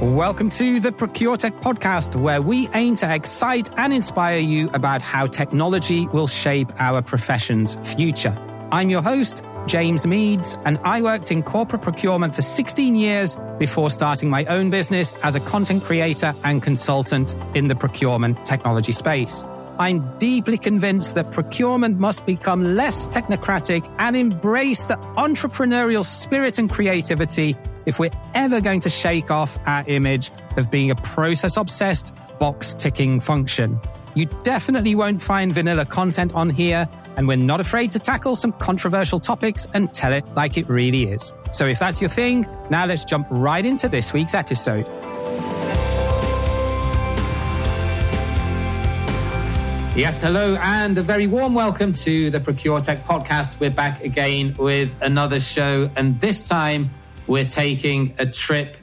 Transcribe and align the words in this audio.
Welcome 0.00 0.50
to 0.50 0.78
the 0.78 0.90
ProcureTech 0.90 1.62
podcast, 1.62 2.20
where 2.20 2.42
we 2.42 2.68
aim 2.74 2.96
to 2.96 3.14
excite 3.14 3.70
and 3.78 3.94
inspire 3.94 4.36
you 4.36 4.68
about 4.74 5.00
how 5.00 5.26
technology 5.26 6.06
will 6.08 6.26
shape 6.26 6.70
our 6.78 7.00
profession's 7.00 7.76
future. 7.94 8.36
I'm 8.70 8.90
your 8.90 9.00
host, 9.00 9.42
James 9.66 10.06
Meads, 10.06 10.58
and 10.66 10.78
I 10.84 11.00
worked 11.00 11.32
in 11.32 11.42
corporate 11.42 11.80
procurement 11.80 12.34
for 12.34 12.42
16 12.42 12.94
years 12.94 13.38
before 13.58 13.88
starting 13.88 14.28
my 14.28 14.44
own 14.44 14.68
business 14.68 15.14
as 15.22 15.34
a 15.34 15.40
content 15.40 15.82
creator 15.82 16.34
and 16.44 16.62
consultant 16.62 17.34
in 17.54 17.68
the 17.68 17.74
procurement 17.74 18.44
technology 18.44 18.92
space. 18.92 19.46
I'm 19.78 20.18
deeply 20.18 20.58
convinced 20.58 21.14
that 21.14 21.32
procurement 21.32 21.98
must 21.98 22.26
become 22.26 22.76
less 22.76 23.08
technocratic 23.08 23.90
and 23.98 24.14
embrace 24.14 24.84
the 24.84 24.96
entrepreneurial 25.16 26.04
spirit 26.04 26.58
and 26.58 26.68
creativity 26.70 27.56
if 27.86 28.00
we're 28.00 28.10
ever 28.34 28.60
going 28.60 28.80
to 28.80 28.90
shake 28.90 29.30
off 29.30 29.56
our 29.64 29.84
image 29.86 30.30
of 30.56 30.70
being 30.70 30.90
a 30.90 30.96
process 30.96 31.56
obsessed, 31.56 32.12
box 32.38 32.74
ticking 32.74 33.20
function. 33.20 33.80
You 34.14 34.26
definitely 34.42 34.94
won't 34.94 35.22
find 35.22 35.54
vanilla 35.54 35.86
content 35.86 36.34
on 36.34 36.50
here, 36.50 36.88
and 37.16 37.28
we're 37.28 37.36
not 37.36 37.60
afraid 37.60 37.92
to 37.92 37.98
tackle 37.98 38.34
some 38.34 38.52
controversial 38.52 39.20
topics 39.20 39.66
and 39.72 39.92
tell 39.94 40.12
it 40.12 40.26
like 40.34 40.58
it 40.58 40.68
really 40.68 41.04
is. 41.04 41.32
So 41.52 41.66
if 41.66 41.78
that's 41.78 42.00
your 42.00 42.10
thing, 42.10 42.46
now 42.70 42.86
let's 42.86 43.04
jump 43.04 43.28
right 43.30 43.64
into 43.64 43.88
this 43.88 44.12
week's 44.12 44.34
episode. 44.34 44.86
Yes, 49.94 50.22
hello, 50.22 50.58
and 50.60 50.98
a 50.98 51.02
very 51.02 51.26
warm 51.26 51.54
welcome 51.54 51.92
to 51.92 52.28
the 52.28 52.38
ProcureTech 52.38 52.98
podcast. 53.04 53.60
We're 53.60 53.70
back 53.70 54.02
again 54.02 54.54
with 54.58 54.94
another 55.00 55.40
show, 55.40 55.90
and 55.96 56.20
this 56.20 56.48
time 56.48 56.90
we're 57.26 57.44
taking 57.44 58.14
a 58.18 58.26
trip 58.26 58.76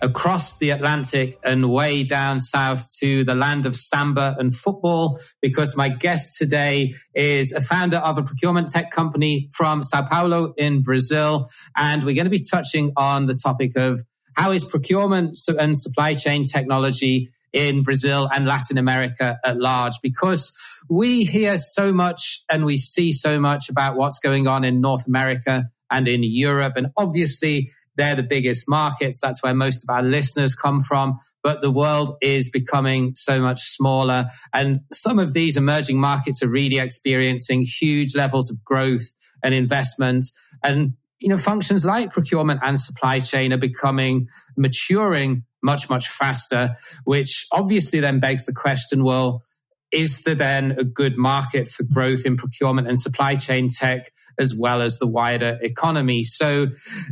across 0.00 0.58
the 0.58 0.70
Atlantic 0.70 1.36
and 1.44 1.70
way 1.70 2.04
down 2.04 2.38
south 2.38 2.88
to 3.00 3.24
the 3.24 3.34
land 3.34 3.66
of 3.66 3.74
samba 3.74 4.36
and 4.38 4.54
football 4.54 5.18
because 5.42 5.76
my 5.76 5.88
guest 5.88 6.38
today 6.38 6.94
is 7.14 7.52
a 7.52 7.60
founder 7.60 7.96
of 7.96 8.16
a 8.16 8.22
procurement 8.22 8.68
tech 8.68 8.90
company 8.90 9.48
from 9.52 9.82
Sao 9.82 10.06
Paulo 10.06 10.54
in 10.56 10.82
Brazil. 10.82 11.48
And 11.76 12.04
we're 12.04 12.14
going 12.14 12.26
to 12.26 12.30
be 12.30 12.44
touching 12.48 12.92
on 12.96 13.26
the 13.26 13.34
topic 13.34 13.76
of 13.76 14.00
how 14.36 14.52
is 14.52 14.64
procurement 14.64 15.36
and 15.58 15.76
supply 15.76 16.14
chain 16.14 16.44
technology 16.44 17.30
in 17.52 17.82
Brazil 17.82 18.28
and 18.32 18.46
Latin 18.46 18.78
America 18.78 19.38
at 19.44 19.58
large 19.58 19.94
because 20.02 20.56
we 20.88 21.24
hear 21.24 21.58
so 21.58 21.92
much 21.92 22.44
and 22.50 22.64
we 22.64 22.76
see 22.76 23.12
so 23.12 23.40
much 23.40 23.68
about 23.68 23.96
what's 23.96 24.20
going 24.20 24.46
on 24.46 24.62
in 24.64 24.80
North 24.80 25.08
America 25.08 25.64
and 25.90 26.06
in 26.06 26.22
Europe. 26.22 26.74
And 26.76 26.88
obviously, 26.96 27.70
they're 27.98 28.14
the 28.14 28.22
biggest 28.22 28.68
markets. 28.68 29.20
That's 29.20 29.42
where 29.42 29.52
most 29.52 29.84
of 29.84 29.94
our 29.94 30.02
listeners 30.02 30.54
come 30.54 30.80
from. 30.80 31.18
But 31.42 31.60
the 31.60 31.70
world 31.70 32.16
is 32.22 32.48
becoming 32.48 33.14
so 33.14 33.40
much 33.40 33.60
smaller. 33.60 34.26
And 34.54 34.80
some 34.92 35.18
of 35.18 35.34
these 35.34 35.56
emerging 35.56 36.00
markets 36.00 36.42
are 36.42 36.48
really 36.48 36.78
experiencing 36.78 37.62
huge 37.62 38.14
levels 38.16 38.50
of 38.50 38.64
growth 38.64 39.12
and 39.42 39.52
investment. 39.52 40.26
And, 40.64 40.94
you 41.18 41.28
know, 41.28 41.36
functions 41.36 41.84
like 41.84 42.12
procurement 42.12 42.60
and 42.64 42.78
supply 42.78 43.18
chain 43.18 43.52
are 43.52 43.58
becoming 43.58 44.28
maturing 44.56 45.44
much, 45.62 45.90
much 45.90 46.08
faster, 46.08 46.76
which 47.04 47.46
obviously 47.52 47.98
then 48.00 48.20
begs 48.20 48.46
the 48.46 48.54
question, 48.54 49.02
well, 49.02 49.42
is 49.90 50.22
there 50.22 50.34
then 50.34 50.72
a 50.72 50.84
good 50.84 51.16
market 51.16 51.68
for 51.68 51.82
growth 51.82 52.26
in 52.26 52.36
procurement 52.36 52.88
and 52.88 52.98
supply 52.98 53.36
chain 53.36 53.68
tech 53.68 54.10
as 54.38 54.54
well 54.54 54.82
as 54.82 54.98
the 54.98 55.06
wider 55.06 55.58
economy? 55.62 56.24
So, 56.24 56.68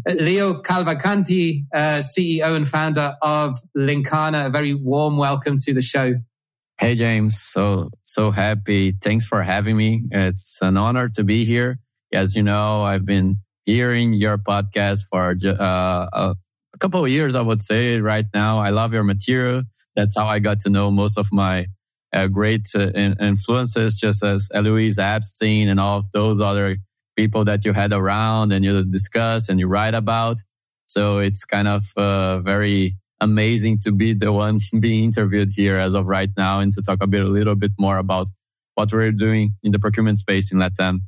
uh, 0.08 0.12
Leo 0.14 0.60
Cavalcanti, 0.62 1.64
uh, 1.72 2.00
CEO 2.00 2.54
and 2.54 2.68
founder 2.68 3.16
of 3.22 3.56
Linkana, 3.76 4.46
a 4.46 4.50
very 4.50 4.74
warm 4.74 5.16
welcome 5.16 5.56
to 5.64 5.74
the 5.74 5.82
show. 5.82 6.14
Hey, 6.78 6.94
James. 6.94 7.40
So, 7.40 7.88
so 8.02 8.30
happy. 8.30 8.92
Thanks 8.92 9.26
for 9.26 9.42
having 9.42 9.76
me. 9.76 10.02
It's 10.10 10.60
an 10.60 10.76
honor 10.76 11.08
to 11.10 11.24
be 11.24 11.44
here. 11.46 11.78
As 12.12 12.36
you 12.36 12.42
know, 12.42 12.82
I've 12.82 13.06
been 13.06 13.38
hearing 13.64 14.12
your 14.12 14.36
podcast 14.36 15.04
for 15.10 15.34
uh, 15.44 16.06
a 16.12 16.78
couple 16.78 17.02
of 17.02 17.10
years, 17.10 17.34
I 17.34 17.40
would 17.40 17.62
say 17.62 18.00
right 18.00 18.26
now. 18.34 18.58
I 18.58 18.70
love 18.70 18.92
your 18.92 19.04
material. 19.04 19.62
That's 19.94 20.16
how 20.16 20.26
I 20.26 20.38
got 20.38 20.60
to 20.60 20.70
know 20.70 20.90
most 20.90 21.16
of 21.16 21.32
my 21.32 21.66
uh, 22.12 22.26
great 22.28 22.68
uh, 22.74 22.90
influences, 23.20 23.96
just 23.96 24.22
as 24.22 24.48
Elouise 24.54 24.98
Epstein 24.98 25.68
and 25.68 25.80
all 25.80 25.98
of 25.98 26.10
those 26.12 26.40
other 26.40 26.76
people 27.16 27.44
that 27.44 27.64
you 27.64 27.72
had 27.72 27.92
around 27.92 28.52
and 28.52 28.64
you 28.64 28.84
discuss 28.84 29.48
and 29.48 29.58
you 29.58 29.66
write 29.66 29.94
about. 29.94 30.36
So 30.86 31.18
it's 31.18 31.44
kind 31.44 31.66
of 31.66 31.84
uh, 31.96 32.40
very 32.40 32.96
amazing 33.20 33.78
to 33.80 33.92
be 33.92 34.14
the 34.14 34.32
one 34.32 34.58
being 34.80 35.04
interviewed 35.04 35.50
here 35.54 35.78
as 35.78 35.94
of 35.94 36.06
right 36.06 36.30
now 36.36 36.60
and 36.60 36.72
to 36.74 36.82
talk 36.82 36.98
a 37.00 37.06
bit, 37.06 37.24
a 37.24 37.28
little 37.28 37.56
bit 37.56 37.72
more 37.78 37.98
about 37.98 38.28
what 38.74 38.92
we're 38.92 39.12
doing 39.12 39.52
in 39.62 39.72
the 39.72 39.78
procurement 39.78 40.18
space 40.18 40.52
in 40.52 40.58
Latam. 40.58 41.00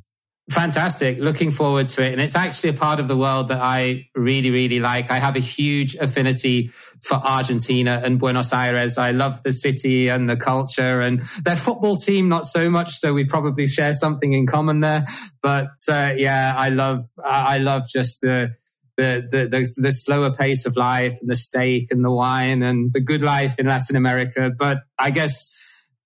Fantastic. 0.49 1.19
Looking 1.19 1.51
forward 1.51 1.85
to 1.87 2.03
it. 2.03 2.11
And 2.11 2.19
it's 2.19 2.35
actually 2.35 2.71
a 2.71 2.73
part 2.73 2.99
of 2.99 3.07
the 3.07 3.15
world 3.15 3.49
that 3.49 3.59
I 3.61 4.07
really, 4.15 4.49
really 4.49 4.79
like. 4.79 5.11
I 5.11 5.17
have 5.17 5.35
a 5.35 5.39
huge 5.39 5.93
affinity 5.95 6.67
for 6.67 7.15
Argentina 7.15 8.01
and 8.03 8.19
Buenos 8.19 8.51
Aires. 8.51 8.97
I 8.97 9.11
love 9.11 9.43
the 9.43 9.53
city 9.53 10.09
and 10.09 10.27
the 10.27 10.35
culture 10.35 11.01
and 11.01 11.21
their 11.43 11.55
football 11.55 11.97
team, 11.97 12.29
not 12.29 12.45
so 12.45 12.67
much. 12.69 12.95
So 12.95 13.13
we 13.13 13.25
probably 13.25 13.67
share 13.67 13.93
something 13.93 14.33
in 14.33 14.47
common 14.47 14.79
there. 14.79 15.03
But 15.43 15.69
uh, 15.87 16.13
yeah, 16.17 16.53
I 16.57 16.69
love, 16.69 17.01
I 17.23 17.59
love 17.59 17.87
just 17.87 18.21
the, 18.21 18.55
the, 18.97 19.27
the, 19.29 19.47
the, 19.47 19.73
the 19.77 19.91
slower 19.91 20.31
pace 20.31 20.65
of 20.65 20.75
life 20.75 21.19
and 21.21 21.29
the 21.29 21.35
steak 21.35 21.91
and 21.91 22.03
the 22.03 22.11
wine 22.11 22.63
and 22.63 22.91
the 22.91 23.01
good 23.01 23.21
life 23.21 23.59
in 23.59 23.67
Latin 23.67 23.95
America. 23.95 24.51
But 24.57 24.79
I 24.97 25.11
guess 25.11 25.55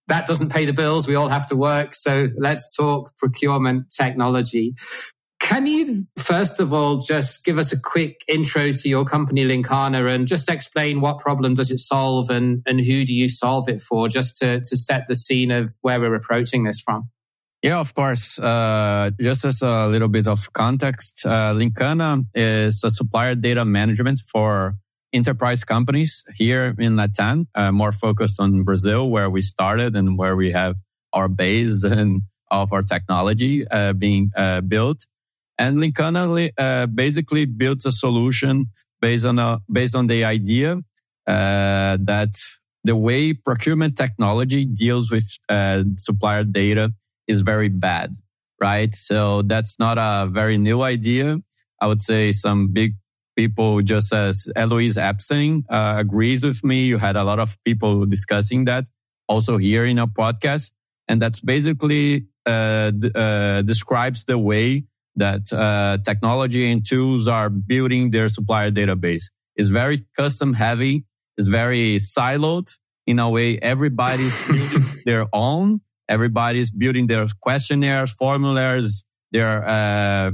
that 0.07 0.25
doesn't 0.25 0.51
pay 0.51 0.65
the 0.65 0.73
bills. 0.73 1.07
We 1.07 1.15
all 1.15 1.29
have 1.29 1.45
to 1.47 1.55
work. 1.55 1.95
So 1.95 2.27
let's 2.37 2.75
talk 2.75 3.15
procurement 3.17 3.89
technology. 3.89 4.75
Can 5.39 5.67
you, 5.67 6.05
first 6.17 6.61
of 6.61 6.71
all, 6.71 6.97
just 6.97 7.43
give 7.43 7.57
us 7.57 7.73
a 7.73 7.79
quick 7.79 8.21
intro 8.27 8.71
to 8.71 8.89
your 8.89 9.03
company, 9.03 9.45
Linkana, 9.45 10.09
and 10.09 10.25
just 10.25 10.49
explain 10.49 11.01
what 11.01 11.19
problem 11.19 11.53
does 11.53 11.69
it 11.69 11.79
solve 11.79 12.29
and, 12.29 12.63
and 12.65 12.79
who 12.79 13.03
do 13.03 13.13
you 13.13 13.27
solve 13.27 13.67
it 13.67 13.81
for, 13.81 14.07
just 14.07 14.37
to, 14.37 14.61
to 14.61 14.77
set 14.77 15.07
the 15.09 15.15
scene 15.17 15.51
of 15.51 15.75
where 15.81 15.99
we're 15.99 16.15
approaching 16.15 16.63
this 16.63 16.79
from? 16.79 17.09
Yeah, 17.61 17.79
of 17.79 17.93
course. 17.93 18.39
Uh, 18.39 19.11
just 19.21 19.45
as 19.45 19.61
a 19.61 19.87
little 19.87 20.07
bit 20.07 20.27
of 20.27 20.51
context, 20.53 21.25
uh, 21.25 21.53
Linkana 21.53 22.25
is 22.33 22.83
a 22.83 22.89
supplier 22.89 23.35
data 23.35 23.65
management 23.65 24.19
for 24.31 24.75
enterprise 25.13 25.63
companies 25.63 26.23
here 26.35 26.75
in 26.79 26.95
Latam, 26.95 27.47
uh, 27.55 27.71
more 27.71 27.91
focused 27.91 28.39
on 28.39 28.63
Brazil, 28.63 29.09
where 29.09 29.29
we 29.29 29.41
started 29.41 29.95
and 29.95 30.17
where 30.17 30.35
we 30.35 30.51
have 30.51 30.75
our 31.13 31.27
base 31.27 31.83
and 31.99 32.21
of 32.51 32.71
our 32.73 32.83
technology 32.83 33.65
uh, 33.69 33.93
being 33.93 34.31
uh, 34.35 34.61
built. 34.61 35.05
And 35.57 35.77
Linkana 35.77 36.49
uh, 36.57 36.87
basically 36.87 37.45
builds 37.45 37.85
a 37.85 37.91
solution 37.91 38.65
based 39.01 39.25
on 39.25 39.39
a, 39.39 39.59
based 39.71 39.95
on 39.95 40.07
the 40.07 40.23
idea 40.23 40.77
uh, 41.27 41.97
that 42.01 42.33
the 42.83 42.95
way 42.95 43.33
procurement 43.33 43.95
technology 43.97 44.65
deals 44.65 45.11
with 45.11 45.25
uh, 45.49 45.83
supplier 45.95 46.43
data 46.43 46.91
is 47.27 47.41
very 47.41 47.69
bad, 47.69 48.11
right? 48.59 48.93
So 48.93 49.41
that's 49.43 49.79
not 49.79 49.97
a 49.97 50.27
very 50.29 50.57
new 50.57 50.81
idea. 50.81 51.37
I 51.79 51.87
would 51.87 52.01
say 52.01 52.31
some 52.31 52.69
big 52.69 52.95
people 53.35 53.81
just 53.81 54.13
as 54.13 54.47
Elouise 54.55 54.97
Epstein 54.97 55.63
uh, 55.69 55.95
agrees 55.97 56.43
with 56.43 56.63
me. 56.63 56.85
You 56.85 56.97
had 56.97 57.15
a 57.15 57.23
lot 57.23 57.39
of 57.39 57.57
people 57.63 58.05
discussing 58.05 58.65
that 58.65 58.85
also 59.27 59.57
here 59.57 59.85
in 59.85 59.99
our 59.99 60.07
podcast. 60.07 60.71
And 61.07 61.21
that's 61.21 61.39
basically 61.39 62.27
uh, 62.45 62.91
uh, 63.15 63.61
describes 63.63 64.25
the 64.25 64.37
way 64.37 64.85
that 65.15 65.51
uh, 65.53 65.97
technology 66.03 66.71
and 66.71 66.85
tools 66.85 67.27
are 67.27 67.49
building 67.49 68.09
their 68.09 68.29
supplier 68.29 68.71
database. 68.71 69.23
It's 69.55 69.69
very 69.69 70.05
custom 70.17 70.53
heavy. 70.53 71.05
It's 71.37 71.47
very 71.47 71.97
siloed 71.97 72.69
in 73.05 73.19
a 73.19 73.29
way. 73.29 73.59
Everybody's 73.59 74.47
building 74.47 74.83
their 75.05 75.27
own. 75.33 75.81
Everybody's 76.09 76.71
building 76.71 77.07
their 77.07 77.25
questionnaires, 77.41 78.11
formulas. 78.11 79.05
They're 79.31 79.63
uh, 79.65 80.31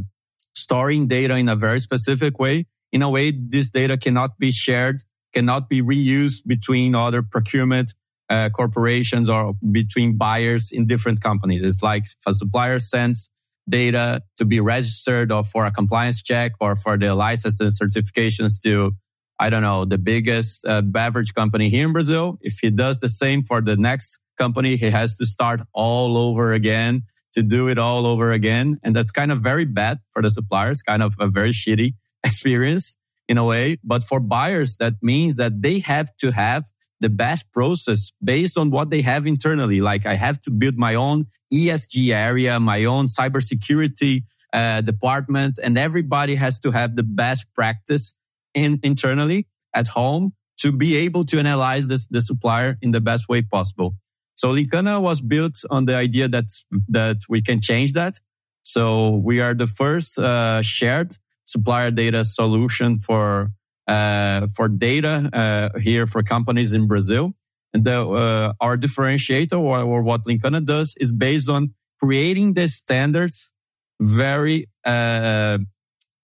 storing 0.56 1.07
data 1.07 1.36
in 1.36 1.50
a 1.50 1.56
very 1.56 1.80
specific 1.80 2.40
way 2.40 2.66
in 2.92 3.02
a 3.02 3.10
way, 3.10 3.32
this 3.32 3.70
data 3.70 3.98
cannot 3.98 4.38
be 4.40 4.52
shared, 4.52 5.04
cannot 5.34 5.70
be 5.70 5.82
reused 5.82 6.46
between 6.48 6.96
other 6.96 7.22
procurement 7.22 7.94
uh, 8.30 8.50
corporations 8.50 9.30
or 9.30 9.54
between 9.72 10.18
buyers 10.18 10.72
in 10.72 10.86
different 10.86 11.22
companies. 11.22 11.66
It's 11.66 11.84
like 11.84 12.04
if 12.04 12.28
a 12.28 12.34
supplier 12.34 12.80
sends 12.80 13.30
data 13.68 14.24
to 14.38 14.46
be 14.46 14.60
registered 14.60 15.32
or 15.32 15.44
for 15.44 15.66
a 15.66 15.72
compliance 15.72 16.24
check 16.24 16.54
or 16.60 16.76
for 16.76 16.98
the 16.98 17.14
licenses 17.14 17.80
certifications 17.80 18.62
to, 18.64 18.94
I 19.40 19.50
don't 19.50 19.62
know, 19.62 19.86
the 19.86 19.98
biggest 19.98 20.66
uh, 20.66 20.82
beverage 20.82 21.34
company 21.34 21.70
here 21.70 21.86
in 21.86 21.94
Brazil. 21.94 22.40
If 22.42 22.60
he 22.60 22.72
does 22.72 23.00
the 23.00 23.10
same 23.10 23.44
for 23.44 23.62
the 23.62 23.78
next 23.78 24.18
company, 24.38 24.76
he 24.76 24.90
has 24.90 25.18
to 25.18 25.26
start 25.26 25.62
all 25.74 26.18
over 26.18 26.54
again 26.54 27.04
to 27.34 27.44
do 27.44 27.68
it 27.68 27.78
all 27.78 28.08
over 28.08 28.32
again. 28.32 28.80
And 28.84 28.96
that's 28.96 29.12
kind 29.12 29.32
of 29.32 29.40
very 29.40 29.66
bad 29.66 30.00
for 30.12 30.22
the 30.24 30.32
suppliers, 30.32 30.82
kind 30.82 31.04
of 31.04 31.16
a 31.20 31.28
very 31.28 31.52
shitty 31.52 31.94
experience 32.30 32.96
in 33.31 33.38
a 33.38 33.46
way. 33.54 33.78
But 33.84 34.02
for 34.04 34.20
buyers, 34.20 34.72
that 34.78 34.96
means 35.02 35.36
that 35.42 35.54
they 35.66 35.80
have 35.80 36.08
to 36.22 36.31
have 36.31 36.64
the 37.00 37.10
best 37.10 37.44
process 37.58 38.12
based 38.24 38.58
on 38.58 38.72
what 38.72 38.90
they 38.90 39.02
have 39.02 39.26
internally. 39.26 39.80
Like 39.92 40.06
I 40.06 40.16
have 40.16 40.38
to 40.42 40.52
build 40.52 40.76
my 40.78 40.96
own 40.96 41.28
ESG 41.54 42.14
area, 42.14 42.60
my 42.60 42.86
own 42.86 43.06
cybersecurity 43.06 44.24
uh, 44.54 44.81
department, 44.81 45.60
and 45.64 45.78
everybody 45.78 46.36
has 46.36 46.60
to 46.60 46.72
have 46.72 46.96
the 46.96 47.04
best 47.04 47.46
practice 47.54 48.14
in, 48.54 48.80
internally 48.84 49.48
at 49.74 49.88
home 49.88 50.34
to 50.62 50.72
be 50.72 50.98
able 50.98 51.24
to 51.26 51.40
analyze 51.40 51.88
this, 51.88 52.08
the 52.08 52.22
supplier 52.22 52.78
in 52.81 52.92
the 52.92 53.02
best 53.02 53.30
way 53.30 53.42
possible. 53.42 53.96
So 54.36 54.54
Linkana 54.54 55.02
was 55.02 55.22
built 55.22 55.58
on 55.70 55.86
the 55.86 55.96
idea 55.96 56.28
that 56.30 56.46
that 56.88 57.18
we 57.28 57.42
can 57.42 57.60
change 57.62 57.92
that. 57.94 58.14
So 58.62 58.84
we 59.30 59.42
are 59.42 59.54
the 59.54 59.68
first 59.68 60.18
uh, 60.18 60.62
shared 60.62 61.12
supplier 61.50 61.92
data 61.92 62.24
solution 62.24 63.00
for 63.00 63.51
uh, 63.88 64.48
for 64.56 64.68
data 64.69 65.30
uh, 65.34 65.80
here 65.80 66.06
for 66.06 66.22
companies 66.22 66.74
in 66.74 66.88
Brazil. 66.88 67.34
And 67.74 67.84
the, 67.84 68.07
uh, 68.07 68.54
our 68.62 68.78
differentiator 68.78 69.60
or, 69.60 69.80
or, 69.80 70.04
what 70.04 70.25
Linkana 70.25 70.63
does 70.63 70.96
is 71.00 71.12
based 71.12 71.50
on 71.50 71.74
creating 72.00 72.54
the 72.54 72.68
standards 72.68 73.51
very 74.00 74.68
uh, 74.86 75.57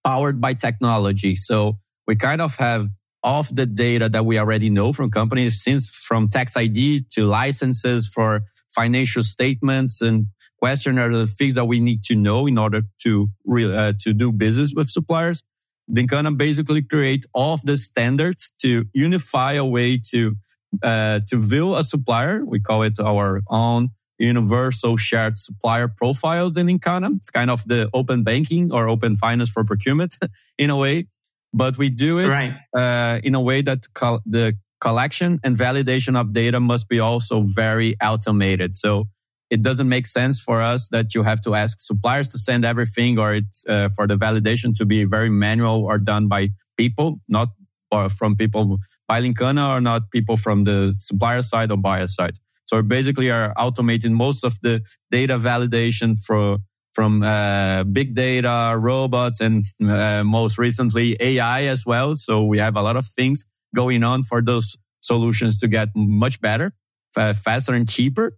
powered 0.04 0.40
by 0.40 0.54
technology. 0.54 1.36
So 1.36 1.78
we 2.08 2.16
kind 2.16 2.42
of 2.42 2.56
have 2.58 2.88
of 3.24 3.54
the 3.56 3.66
data 3.66 4.08
that 4.10 4.26
we 4.26 4.38
already 4.38 4.70
know 4.70 4.94
from 4.94 5.10
companies, 5.10 5.64
since 5.64 5.90
from 5.90 6.30
tax 6.30 6.56
ID 6.56 7.06
to 7.14 7.26
licenses 7.26 8.08
for 8.08 8.42
financial 8.76 9.24
statements 9.24 10.02
and 10.02 10.28
questionnaires, 10.60 11.16
the 11.16 11.28
things 11.28 11.56
that 11.56 11.66
we 11.66 11.80
need 11.80 12.04
to 12.04 12.16
know 12.16 12.48
in 12.48 12.58
order 12.58 12.82
to 13.04 13.28
re- 13.46 13.74
uh, 13.74 13.94
to 14.00 14.14
do 14.14 14.32
business 14.32 14.74
with 14.76 14.90
suppliers. 14.90 15.44
Of 15.88 16.38
basically 16.38 16.82
create 16.82 17.26
all 17.34 17.54
of 17.54 17.62
the 17.62 17.78
standards 17.78 18.52
to 18.62 18.86
unify 18.94 19.54
a 19.54 19.66
way 19.66 20.00
to 20.12 20.36
uh, 20.82 21.20
to 21.28 21.38
view 21.38 21.76
a 21.76 21.84
supplier. 21.84 22.44
We 22.44 22.60
call 22.60 22.84
it 22.84 23.00
our 23.00 23.42
own 23.50 23.90
universal 24.18 24.98
shared 24.98 25.38
supplier 25.38 25.88
profiles 25.88 26.58
in 26.58 26.68
Linkana. 26.68 27.18
It's 27.18 27.30
kind 27.30 27.52
of 27.52 27.68
the 27.68 27.90
open 27.94 28.24
banking 28.24 28.72
or 28.72 28.90
open 28.90 29.16
finance 29.16 29.50
for 29.50 29.64
procurement 29.64 30.16
in 30.58 30.70
a 30.70 30.78
way 30.78 31.08
but 31.56 31.78
we 31.78 31.90
do 31.90 32.20
it 32.20 32.28
right. 32.28 32.54
uh, 32.76 33.20
in 33.24 33.34
a 33.34 33.40
way 33.40 33.62
that 33.62 33.88
co- 33.94 34.20
the 34.26 34.58
collection 34.86 35.40
and 35.44 35.58
validation 35.58 36.16
of 36.20 36.32
data 36.32 36.60
must 36.60 36.88
be 36.88 37.00
also 37.00 37.42
very 37.42 37.96
automated. 38.02 38.76
So 38.76 39.06
it 39.50 39.62
doesn't 39.64 39.90
make 39.90 40.06
sense 40.06 40.40
for 40.40 40.62
us 40.62 40.90
that 40.90 41.16
you 41.16 41.24
have 41.24 41.42
to 41.42 41.56
ask 41.56 41.80
suppliers 41.80 42.28
to 42.30 42.38
send 42.38 42.64
everything 42.66 43.18
or 43.18 43.30
it, 43.40 43.46
uh, 43.68 43.90
for 43.96 44.06
the 44.06 44.16
validation 44.16 44.76
to 44.80 44.86
be 44.86 45.04
very 45.04 45.30
manual 45.30 45.80
or 45.86 45.98
done 45.98 46.28
by 46.28 46.50
people, 46.78 47.20
not 47.28 47.50
or 47.92 48.10
from 48.10 48.36
people 48.36 48.78
by 49.08 49.22
Linkana 49.22 49.66
or 49.76 49.82
not 49.82 50.02
people 50.12 50.38
from 50.38 50.66
the 50.66 50.94
supplier 50.98 51.42
side 51.42 51.72
or 51.72 51.78
buyer 51.78 52.08
side. 52.08 52.38
So 52.66 52.82
basically 52.84 53.32
are 53.32 53.54
automating 53.56 54.12
most 54.12 54.44
of 54.44 54.54
the 54.62 54.82
data 55.10 55.38
validation 55.38 56.10
for 56.26 56.60
from 56.94 57.24
uh, 57.24 57.84
big 57.84 58.16
data, 58.16 58.76
robots, 58.80 59.42
and 59.42 59.64
uh, 59.84 60.24
most 60.24 60.58
recently 60.58 61.18
AI 61.20 61.64
as 61.64 61.86
well. 61.86 62.16
So 62.16 62.44
we 62.44 62.58
have 62.60 62.78
a 62.78 62.82
lot 62.82 62.96
of 62.96 63.06
things 63.06 63.46
going 63.76 64.04
on 64.04 64.24
for 64.24 64.42
those 64.42 64.76
solutions 65.02 65.60
to 65.60 65.68
get 65.68 65.90
much 65.96 66.42
better, 66.42 66.74
faster 67.14 67.74
and 67.74 67.88
cheaper. 67.88 68.38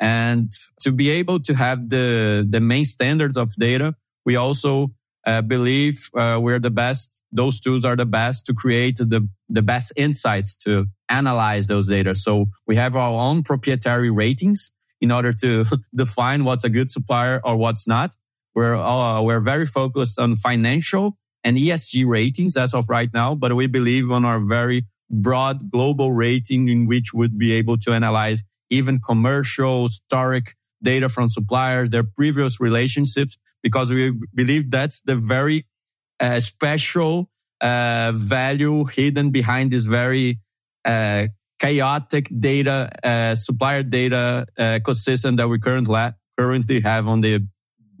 And 0.00 0.52
to 0.80 0.92
be 0.92 1.10
able 1.10 1.40
to 1.40 1.54
have 1.54 1.88
the, 1.88 2.46
the 2.48 2.60
main 2.60 2.84
standards 2.84 3.36
of 3.36 3.54
data, 3.54 3.94
we 4.24 4.36
also 4.36 4.92
uh, 5.26 5.42
believe 5.42 6.10
uh, 6.16 6.38
we're 6.40 6.58
the 6.58 6.70
best. 6.70 7.22
Those 7.32 7.60
tools 7.60 7.84
are 7.84 7.96
the 7.96 8.06
best 8.06 8.46
to 8.46 8.54
create 8.54 8.96
the, 8.96 9.28
the 9.48 9.62
best 9.62 9.92
insights 9.96 10.54
to 10.56 10.86
analyze 11.08 11.66
those 11.66 11.88
data. 11.88 12.14
So 12.14 12.46
we 12.66 12.76
have 12.76 12.96
our 12.96 13.12
own 13.12 13.42
proprietary 13.42 14.10
ratings 14.10 14.70
in 15.00 15.10
order 15.10 15.32
to 15.32 15.64
define 15.94 16.44
what's 16.44 16.64
a 16.64 16.70
good 16.70 16.90
supplier 16.90 17.40
or 17.44 17.56
what's 17.56 17.86
not. 17.86 18.14
We're, 18.54 18.76
uh, 18.76 19.20
we're 19.22 19.40
very 19.40 19.66
focused 19.66 20.18
on 20.18 20.36
financial 20.36 21.18
and 21.44 21.56
ESG 21.56 22.06
ratings 22.06 22.56
as 22.56 22.74
of 22.74 22.88
right 22.88 23.12
now, 23.12 23.34
but 23.34 23.54
we 23.54 23.66
believe 23.66 24.10
on 24.10 24.24
our 24.24 24.40
very 24.40 24.84
broad 25.10 25.70
global 25.70 26.12
rating 26.12 26.68
in 26.68 26.86
which 26.86 27.12
we 27.12 27.18
would 27.18 27.38
be 27.38 27.52
able 27.52 27.76
to 27.78 27.92
analyze 27.92 28.42
even 28.70 28.98
commercial, 28.98 29.84
historic 29.84 30.54
data 30.82 31.08
from 31.08 31.28
suppliers, 31.28 31.90
their 31.90 32.02
previous 32.02 32.58
relationships, 32.60 33.36
because 33.62 33.90
we 33.90 34.12
believe 34.34 34.70
that's 34.70 35.02
the 35.02 35.16
very 35.16 35.66
uh, 36.20 36.40
special 36.40 37.30
uh, 37.60 38.12
value 38.14 38.84
hidden 38.84 39.30
behind 39.30 39.70
this 39.70 39.84
very 39.84 40.38
uh, 40.84 41.26
chaotic 41.58 42.28
data, 42.38 42.90
uh, 43.02 43.34
supplier 43.34 43.82
data 43.82 44.46
uh, 44.58 44.62
ecosystem 44.62 45.36
that 45.36 45.48
we 45.48 45.58
currently 45.58 46.10
currently 46.36 46.80
have 46.80 47.06
on 47.06 47.20
the 47.20 47.46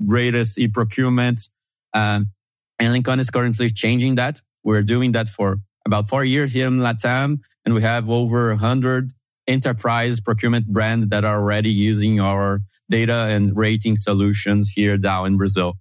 greatest 0.06 0.58
e-procurements. 0.58 1.50
Um, 1.94 2.33
and 2.78 2.92
Linkana 2.92 3.20
is 3.20 3.30
currently 3.30 3.70
changing 3.70 4.16
that. 4.16 4.40
We're 4.62 4.82
doing 4.82 5.12
that 5.12 5.28
for 5.28 5.58
about 5.86 6.08
four 6.08 6.24
years 6.24 6.52
here 6.52 6.66
in 6.66 6.78
Latam, 6.78 7.40
and 7.64 7.74
we 7.74 7.82
have 7.82 8.08
over 8.08 8.48
100 8.48 9.12
enterprise 9.46 10.20
procurement 10.20 10.66
brands 10.66 11.08
that 11.08 11.24
are 11.24 11.38
already 11.38 11.70
using 11.70 12.20
our 12.20 12.60
data 12.88 13.26
and 13.28 13.56
rating 13.56 13.94
solutions 13.96 14.70
here 14.74 14.96
down 14.96 15.26
in 15.26 15.36
Brazil. 15.36 15.74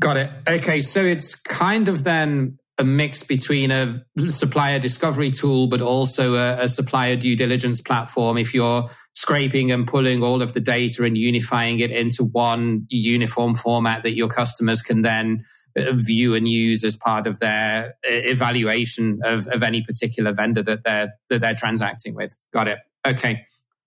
Got 0.00 0.16
it. 0.16 0.30
Okay, 0.48 0.80
so 0.80 1.00
it's 1.00 1.34
kind 1.40 1.88
of 1.88 2.04
then 2.04 2.58
a 2.78 2.84
mix 2.84 3.22
between 3.22 3.70
a 3.70 4.04
supplier 4.26 4.80
discovery 4.80 5.30
tool, 5.30 5.68
but 5.68 5.80
also 5.80 6.34
a, 6.34 6.64
a, 6.64 6.68
supplier 6.68 7.14
due 7.14 7.36
diligence 7.36 7.80
platform. 7.80 8.36
If 8.36 8.52
you're 8.52 8.88
scraping 9.14 9.70
and 9.70 9.86
pulling 9.86 10.24
all 10.24 10.42
of 10.42 10.54
the 10.54 10.60
data 10.60 11.04
and 11.04 11.16
unifying 11.16 11.78
it 11.78 11.92
into 11.92 12.24
one 12.24 12.86
uniform 12.88 13.54
format 13.54 14.02
that 14.02 14.16
your 14.16 14.26
customers 14.26 14.82
can 14.82 15.02
then 15.02 15.44
view 15.76 16.34
and 16.34 16.48
use 16.48 16.84
as 16.84 16.96
part 16.96 17.26
of 17.26 17.40
their 17.40 17.88
uh, 17.88 17.90
evaluation 18.08 19.20
of, 19.24 19.46
of 19.48 19.62
any 19.62 19.82
particular 19.82 20.32
vendor 20.32 20.62
that 20.62 20.84
they're 20.84 21.14
that 21.30 21.40
they're 21.40 21.54
transacting 21.54 22.14
with. 22.14 22.36
Got 22.52 22.68
it. 22.68 22.78
Okay 23.06 23.44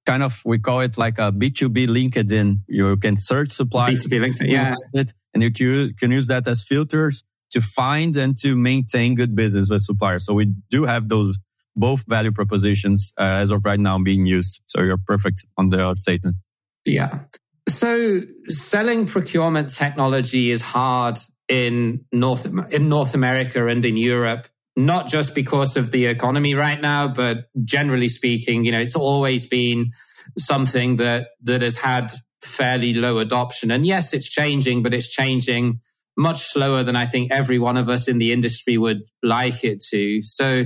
kind 0.08 0.24
of 0.24 0.42
we 0.46 0.58
call 0.58 0.80
it 0.80 0.98
like 0.98 1.20
a 1.20 1.34
B2B 1.34 1.88
LinkedIn. 1.88 2.62
You 2.68 2.96
can 2.96 3.18
search 3.18 3.52
suppliers. 3.52 4.08
B2B 4.08 4.22
LinkedIn, 4.26 4.50
yeah. 4.50 4.74
And 5.34 5.44
you 5.44 5.52
can 5.94 6.12
use 6.12 6.28
that 6.28 6.48
as 6.48 6.64
filters 6.64 7.24
to 7.52 7.62
find 7.62 8.16
and 8.16 8.36
to 8.38 8.56
maintain 8.56 9.16
good 9.16 9.36
business 9.36 9.70
with 9.70 9.82
suppliers. 9.82 10.26
So 10.26 10.34
we 10.34 10.46
do 10.72 10.86
have 10.86 11.10
those 11.10 11.38
both 11.76 12.06
value 12.08 12.32
propositions 12.32 13.14
uh, 13.20 13.42
as 13.42 13.52
of 13.52 13.66
right 13.66 13.80
now 13.80 14.00
being 14.00 14.26
used. 14.26 14.62
So 14.66 14.82
you're 14.82 14.98
perfect 14.98 15.46
on 15.58 15.70
the 15.70 15.94
statement. 15.96 16.38
Yeah. 16.86 17.26
So 17.70 18.22
selling 18.46 19.06
procurement 19.06 19.70
technology 19.70 20.52
is 20.52 20.62
hard 20.62 21.20
in 21.48 22.06
North 22.12 22.46
in 22.74 22.90
North 22.90 23.16
America 23.16 23.68
and 23.68 23.84
in 23.84 23.98
Europe, 23.98 24.48
not 24.76 25.08
just 25.08 25.34
because 25.34 25.78
of 25.78 25.92
the 25.92 26.06
economy 26.06 26.56
right 26.56 26.80
now, 26.80 27.08
but 27.08 27.50
generally 27.64 28.10
speaking, 28.10 28.66
you 28.66 28.72
know, 28.72 28.80
it's 28.80 28.96
always 28.96 29.46
been 29.46 29.92
something 30.38 30.98
that 30.98 31.30
that 31.44 31.62
has 31.62 31.78
had 31.78 32.12
fairly 32.42 32.94
low 32.94 33.20
adoption. 33.20 33.72
And 33.72 33.86
yes, 33.86 34.14
it's 34.14 34.30
changing, 34.30 34.84
but 34.84 34.94
it's 34.94 35.10
changing 35.10 35.80
much 36.18 36.40
slower 36.40 36.84
than 36.84 36.96
I 36.96 37.06
think 37.06 37.32
every 37.32 37.60
one 37.60 37.78
of 37.78 37.90
us 37.90 38.08
in 38.08 38.18
the 38.18 38.34
industry 38.34 38.78
would 38.78 39.04
like 39.22 39.64
it 39.64 39.82
to. 39.92 40.22
So, 40.24 40.64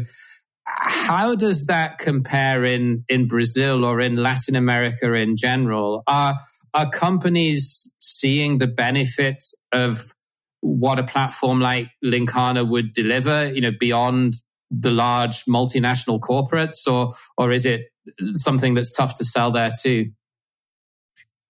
how 0.65 1.35
does 1.35 1.65
that 1.65 1.97
compare 1.97 2.63
in, 2.63 3.03
in 3.09 3.27
Brazil 3.27 3.83
or 3.83 3.99
in 3.99 4.15
Latin 4.15 4.55
America 4.55 5.13
in 5.13 5.35
general? 5.35 6.03
Are, 6.07 6.37
are 6.73 6.89
companies 6.89 7.91
seeing 7.99 8.59
the 8.59 8.67
benefit 8.67 9.43
of 9.73 10.13
what 10.61 10.99
a 10.99 11.03
platform 11.03 11.59
like 11.59 11.89
Linkana 12.03 12.67
would 12.67 12.93
deliver, 12.93 13.51
you 13.51 13.61
know, 13.61 13.71
beyond 13.79 14.35
the 14.69 14.91
large 14.91 15.45
multinational 15.45 16.19
corporates, 16.19 16.87
or 16.87 17.13
or 17.37 17.51
is 17.51 17.65
it 17.65 17.87
something 18.35 18.73
that's 18.73 18.91
tough 18.91 19.15
to 19.15 19.25
sell 19.25 19.51
there 19.51 19.71
too? 19.81 20.11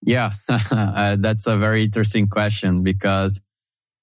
Yeah, 0.01 0.32
uh, 0.50 1.18
that's 1.20 1.46
a 1.46 1.58
very 1.58 1.84
interesting 1.84 2.27
question 2.27 2.84
because 2.84 3.39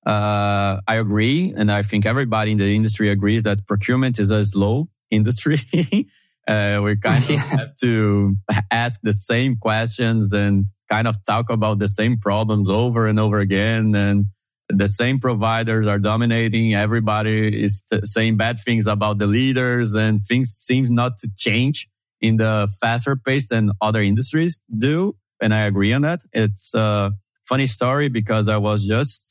uh, 0.06 0.80
I 0.86 0.96
agree, 0.96 1.52
and 1.56 1.72
I 1.72 1.82
think 1.82 2.06
everybody 2.06 2.52
in 2.52 2.58
the 2.58 2.74
industry 2.74 3.10
agrees 3.10 3.42
that 3.42 3.66
procurement 3.66 4.18
is 4.18 4.30
a 4.30 4.44
slow 4.44 4.88
industry. 5.10 5.58
uh, 6.46 6.80
we 6.84 6.96
kind 7.02 7.28
of 7.28 7.36
have 7.36 7.76
to 7.82 8.36
ask 8.70 9.00
the 9.02 9.12
same 9.12 9.56
questions 9.56 10.32
and 10.32 10.66
kind 10.88 11.08
of 11.08 11.16
talk 11.24 11.50
about 11.50 11.78
the 11.78 11.88
same 11.88 12.16
problems 12.18 12.70
over 12.70 13.08
and 13.08 13.18
over 13.18 13.38
again, 13.40 13.94
and 13.94 14.26
the 14.68 14.88
same 14.88 15.18
providers 15.18 15.86
are 15.86 15.98
dominating. 15.98 16.74
Everybody 16.74 17.64
is 17.64 17.82
t- 17.82 18.00
saying 18.04 18.36
bad 18.36 18.60
things 18.60 18.86
about 18.86 19.18
the 19.18 19.26
leaders, 19.26 19.94
and 19.94 20.20
things 20.20 20.50
seems 20.50 20.90
not 20.90 21.18
to 21.18 21.28
change 21.36 21.88
in 22.20 22.36
the 22.36 22.68
faster 22.80 23.16
pace 23.16 23.48
than 23.48 23.72
other 23.80 24.02
industries 24.02 24.58
do. 24.76 25.16
And 25.40 25.54
I 25.54 25.66
agree 25.66 25.92
on 25.92 26.02
that. 26.02 26.20
It's 26.32 26.74
a 26.74 27.12
funny 27.44 27.66
story 27.66 28.08
because 28.08 28.48
I 28.48 28.56
was 28.56 28.84
just 28.84 29.28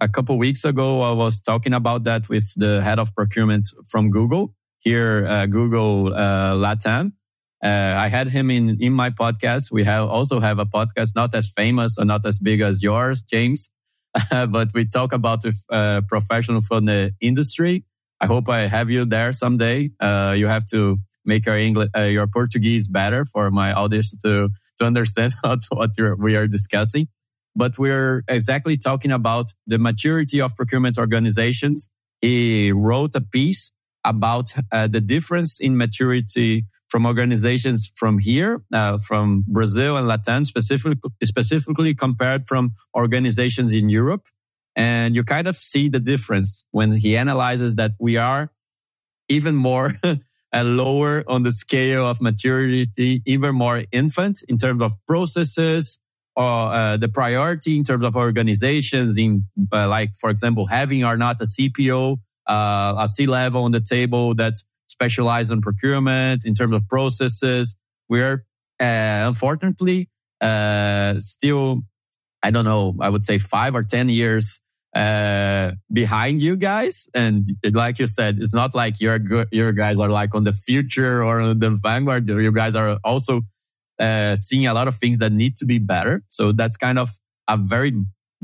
a 0.00 0.08
couple 0.08 0.36
weeks 0.38 0.64
ago, 0.64 1.00
I 1.00 1.12
was 1.12 1.40
talking 1.40 1.72
about 1.72 2.04
that 2.04 2.28
with 2.28 2.52
the 2.56 2.82
head 2.82 2.98
of 2.98 3.14
procurement 3.14 3.66
from 3.88 4.10
Google 4.10 4.54
here, 4.78 5.26
uh, 5.26 5.46
Google 5.46 6.14
uh, 6.14 6.54
Latam. 6.54 7.12
Uh, 7.64 7.94
I 7.96 8.08
had 8.08 8.28
him 8.28 8.50
in, 8.50 8.76
in 8.80 8.92
my 8.92 9.10
podcast. 9.10 9.72
We 9.72 9.84
have 9.84 10.08
also 10.08 10.38
have 10.40 10.58
a 10.58 10.66
podcast, 10.66 11.14
not 11.14 11.34
as 11.34 11.48
famous 11.48 11.98
or 11.98 12.04
not 12.04 12.24
as 12.26 12.38
big 12.38 12.60
as 12.60 12.82
yours, 12.82 13.22
James, 13.22 13.70
but 14.30 14.68
we 14.74 14.86
talk 14.86 15.12
about 15.12 15.44
with 15.44 15.64
uh, 15.70 16.02
professional 16.08 16.60
the 16.60 17.12
industry. 17.20 17.84
I 18.20 18.26
hope 18.26 18.48
I 18.48 18.60
have 18.66 18.90
you 18.90 19.04
there 19.04 19.32
someday. 19.32 19.90
Uh, 20.00 20.34
you 20.36 20.46
have 20.46 20.64
to 20.66 20.98
make 21.24 21.44
your 21.46 21.58
English, 21.58 21.90
uh, 21.96 22.02
your 22.02 22.26
Portuguese 22.26 22.88
better 22.88 23.24
for 23.24 23.50
my 23.50 23.72
audience 23.72 24.16
to, 24.18 24.48
to 24.78 24.84
understand 24.84 25.34
what, 25.42 25.60
what 25.70 25.90
we 26.18 26.36
are 26.36 26.46
discussing. 26.46 27.08
But 27.54 27.78
we're 27.78 28.22
exactly 28.28 28.76
talking 28.76 29.12
about 29.12 29.52
the 29.66 29.78
maturity 29.78 30.40
of 30.40 30.54
procurement 30.56 30.98
organizations. 30.98 31.88
He 32.20 32.72
wrote 32.72 33.14
a 33.14 33.20
piece 33.20 33.72
about 34.06 34.54
uh, 34.72 34.86
the 34.86 35.00
difference 35.00 35.60
in 35.60 35.76
maturity 35.76 36.64
from 36.88 37.04
organizations 37.04 37.92
from 37.96 38.18
here, 38.18 38.62
uh, 38.72 38.96
from 38.96 39.44
Brazil 39.48 39.96
and 39.96 40.06
Latin 40.06 40.44
specifically, 40.44 40.96
specifically 41.24 41.94
compared 41.94 42.46
from 42.46 42.70
organizations 42.96 43.74
in 43.74 43.88
Europe. 43.90 44.28
And 44.76 45.16
you 45.16 45.24
kind 45.24 45.48
of 45.48 45.56
see 45.56 45.88
the 45.88 46.00
difference 46.00 46.64
when 46.70 46.92
he 46.92 47.16
analyzes 47.16 47.74
that 47.74 47.92
we 47.98 48.16
are 48.16 48.50
even 49.28 49.56
more 49.56 49.92
lower 50.54 51.24
on 51.26 51.42
the 51.42 51.52
scale 51.52 52.06
of 52.06 52.20
maturity, 52.20 53.22
even 53.26 53.54
more 53.54 53.84
infant 53.92 54.42
in 54.48 54.56
terms 54.56 54.82
of 54.82 54.92
processes 55.06 55.98
or 56.36 56.44
uh, 56.44 56.96
the 56.98 57.08
priority 57.08 57.76
in 57.76 57.82
terms 57.82 58.04
of 58.04 58.14
organizations 58.14 59.18
in 59.18 59.44
uh, 59.72 59.88
like, 59.88 60.14
for 60.14 60.30
example, 60.30 60.66
having 60.66 61.02
or 61.04 61.16
not 61.16 61.40
a 61.40 61.44
CPO, 61.44 62.18
uh, 62.48 62.94
a 62.98 63.08
C 63.08 63.26
level 63.26 63.64
on 63.64 63.72
the 63.72 63.80
table 63.80 64.34
that's 64.34 64.64
specialized 64.88 65.50
in 65.50 65.60
procurement 65.60 66.44
in 66.44 66.54
terms 66.54 66.74
of 66.74 66.88
processes. 66.88 67.76
We're 68.08 68.44
uh, 68.80 69.26
unfortunately 69.26 70.08
uh, 70.40 71.18
still, 71.18 71.82
I 72.42 72.50
don't 72.50 72.64
know, 72.64 72.96
I 73.00 73.08
would 73.08 73.24
say 73.24 73.38
five 73.38 73.74
or 73.74 73.82
10 73.82 74.08
years 74.08 74.60
uh, 74.94 75.72
behind 75.92 76.40
you 76.40 76.56
guys. 76.56 77.06
And 77.14 77.48
like 77.72 77.98
you 77.98 78.06
said, 78.06 78.38
it's 78.40 78.54
not 78.54 78.74
like 78.74 79.00
your 79.00 79.18
your 79.50 79.72
guys 79.72 80.00
are 80.00 80.08
like 80.08 80.34
on 80.34 80.44
the 80.44 80.52
future 80.52 81.22
or 81.22 81.40
on 81.40 81.58
the 81.58 81.70
vanguard. 81.82 82.28
You 82.28 82.52
guys 82.52 82.74
are 82.74 82.98
also 83.04 83.42
uh, 83.98 84.36
seeing 84.36 84.66
a 84.66 84.74
lot 84.74 84.88
of 84.88 84.96
things 84.96 85.18
that 85.18 85.32
need 85.32 85.56
to 85.56 85.66
be 85.66 85.78
better. 85.78 86.22
So 86.28 86.52
that's 86.52 86.76
kind 86.76 86.98
of 86.98 87.10
a 87.48 87.56
very 87.56 87.92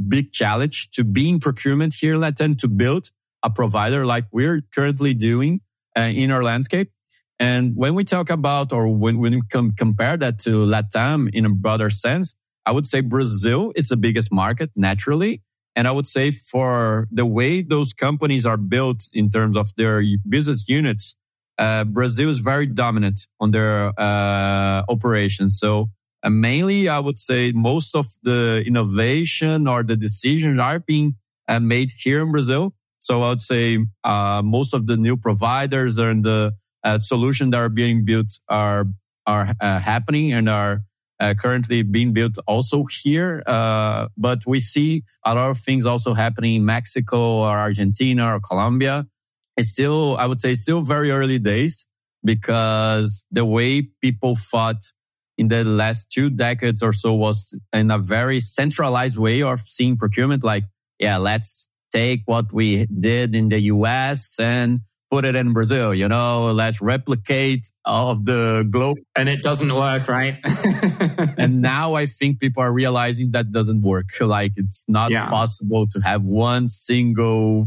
big 0.08 0.32
challenge 0.32 0.90
to 0.92 1.04
be 1.04 1.28
in 1.28 1.40
procurement 1.40 1.94
here 1.94 2.14
in 2.14 2.20
Latin 2.20 2.56
to 2.56 2.68
build 2.68 3.10
a 3.42 3.50
provider 3.50 4.06
like 4.06 4.24
we're 4.32 4.62
currently 4.74 5.14
doing 5.14 5.60
uh, 5.96 6.02
in 6.02 6.30
our 6.30 6.42
landscape. 6.42 6.90
And 7.38 7.74
when 7.74 7.94
we 7.94 8.04
talk 8.04 8.30
about, 8.30 8.72
or 8.72 8.88
when, 8.88 9.18
when 9.18 9.32
we 9.34 9.42
com- 9.50 9.72
compare 9.72 10.16
that 10.16 10.38
to 10.40 10.64
Latam 10.64 11.28
in 11.32 11.44
a 11.44 11.50
broader 11.50 11.90
sense, 11.90 12.34
I 12.64 12.70
would 12.70 12.86
say 12.86 13.00
Brazil 13.00 13.72
is 13.74 13.88
the 13.88 13.96
biggest 13.96 14.32
market 14.32 14.70
naturally. 14.76 15.42
And 15.74 15.88
I 15.88 15.90
would 15.90 16.06
say 16.06 16.30
for 16.30 17.08
the 17.10 17.26
way 17.26 17.62
those 17.62 17.92
companies 17.92 18.46
are 18.46 18.56
built 18.56 19.08
in 19.12 19.30
terms 19.30 19.56
of 19.56 19.74
their 19.76 20.02
business 20.28 20.68
units, 20.68 21.16
uh, 21.58 21.84
Brazil 21.84 22.30
is 22.30 22.38
very 22.38 22.66
dominant 22.66 23.26
on 23.40 23.50
their 23.50 23.92
uh, 23.98 24.82
operations. 24.88 25.58
So 25.58 25.90
uh, 26.22 26.30
mainly, 26.30 26.88
I 26.88 26.98
would 26.98 27.18
say 27.18 27.52
most 27.52 27.94
of 27.94 28.06
the 28.22 28.62
innovation 28.66 29.66
or 29.66 29.82
the 29.82 29.96
decisions 29.96 30.60
are 30.60 30.78
being 30.78 31.16
uh, 31.48 31.60
made 31.60 31.90
here 31.98 32.22
in 32.22 32.30
Brazil. 32.30 32.74
So 33.02 33.22
I 33.22 33.30
would 33.30 33.40
say 33.40 33.84
uh, 34.04 34.42
most 34.44 34.72
of 34.74 34.86
the 34.86 34.96
new 34.96 35.16
providers 35.16 35.98
and 35.98 36.24
the 36.24 36.52
uh, 36.84 37.00
solutions 37.00 37.50
that 37.50 37.58
are 37.58 37.68
being 37.68 38.04
built 38.04 38.38
are 38.48 38.86
are 39.26 39.54
uh, 39.60 39.78
happening 39.80 40.32
and 40.32 40.48
are 40.48 40.82
uh, 41.18 41.34
currently 41.34 41.82
being 41.82 42.12
built 42.12 42.36
also 42.46 42.84
here. 43.02 43.42
Uh, 43.46 44.06
but 44.16 44.46
we 44.46 44.60
see 44.60 45.02
a 45.24 45.34
lot 45.34 45.50
of 45.50 45.58
things 45.58 45.84
also 45.84 46.14
happening 46.14 46.54
in 46.54 46.64
Mexico 46.64 47.18
or 47.42 47.58
Argentina 47.58 48.34
or 48.34 48.40
Colombia. 48.40 49.06
It's 49.56 49.68
still, 49.68 50.16
I 50.16 50.26
would 50.26 50.40
say, 50.40 50.54
still 50.54 50.82
very 50.82 51.10
early 51.10 51.40
days 51.40 51.86
because 52.24 53.26
the 53.32 53.44
way 53.44 53.82
people 54.00 54.36
fought 54.36 54.82
in 55.38 55.48
the 55.48 55.64
last 55.64 56.08
two 56.10 56.30
decades 56.30 56.82
or 56.82 56.92
so 56.92 57.14
was 57.14 57.56
in 57.72 57.90
a 57.90 57.98
very 57.98 58.38
centralized 58.38 59.18
way 59.18 59.42
of 59.42 59.60
seeing 59.60 59.96
procurement. 59.96 60.44
Like, 60.44 60.64
yeah, 61.00 61.16
let's 61.16 61.66
take 61.92 62.22
what 62.26 62.52
we 62.52 62.86
did 62.86 63.34
in 63.34 63.48
the 63.48 63.60
US 63.60 64.38
and 64.40 64.80
put 65.12 65.26
it 65.26 65.36
in 65.36 65.52
Brazil, 65.52 65.92
you 65.92 66.08
know, 66.08 66.46
let's 66.52 66.80
replicate 66.80 67.70
of 67.84 68.24
the 68.24 68.66
globe. 68.70 68.96
And 69.14 69.28
it 69.28 69.42
doesn't 69.42 69.74
work, 69.74 70.08
right? 70.08 70.38
and 71.36 71.60
now 71.60 71.92
I 71.94 72.06
think 72.06 72.40
people 72.40 72.62
are 72.62 72.72
realizing 72.72 73.32
that 73.32 73.52
doesn't 73.52 73.82
work. 73.82 74.06
Like 74.20 74.52
it's 74.56 74.86
not 74.88 75.10
yeah. 75.10 75.28
possible 75.28 75.86
to 75.88 76.00
have 76.00 76.22
one 76.22 76.66
single 76.66 77.66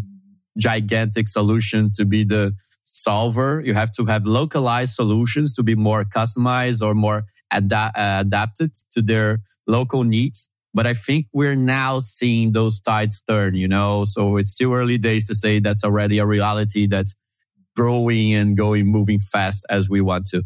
gigantic 0.58 1.27
solution 1.27 1.91
to 1.94 2.03
be 2.03 2.24
the 2.24 2.55
solver. 2.84 3.62
You 3.63 3.75
have 3.75 3.91
to 3.91 4.05
have 4.05 4.25
localized 4.25 4.96
solutions 4.96 5.53
to 5.53 5.62
be 5.62 5.75
more 5.75 6.03
customized 6.03 6.82
or 6.82 6.96
more 6.96 7.25
ad- 7.51 7.72
uh, 7.72 7.91
adapted 8.22 8.72
to 8.94 9.03
their 9.03 9.39
local 9.67 10.03
needs. 10.03 10.50
But 10.75 10.86
I 10.86 10.94
think 10.94 11.27
we're 11.32 11.55
now 11.55 12.00
seeing 12.00 12.51
those 12.51 12.82
tides 12.82 13.22
turn, 13.22 13.55
you 13.55 13.67
know, 13.67 14.03
so 14.03 14.36
it's 14.36 14.58
too 14.58 14.74
early 14.74 14.98
days 14.98 15.25
to 15.27 15.34
say 15.34 15.60
that's 15.60 15.86
already 15.86 16.20
a 16.20 16.25
reality 16.25 16.86
that's 16.86 17.15
growing 17.77 18.34
and 18.34 18.58
going, 18.58 18.86
moving 18.86 19.20
fast 19.20 19.65
as 19.70 19.89
we 19.89 20.01
want 20.01 20.27
to. 20.27 20.44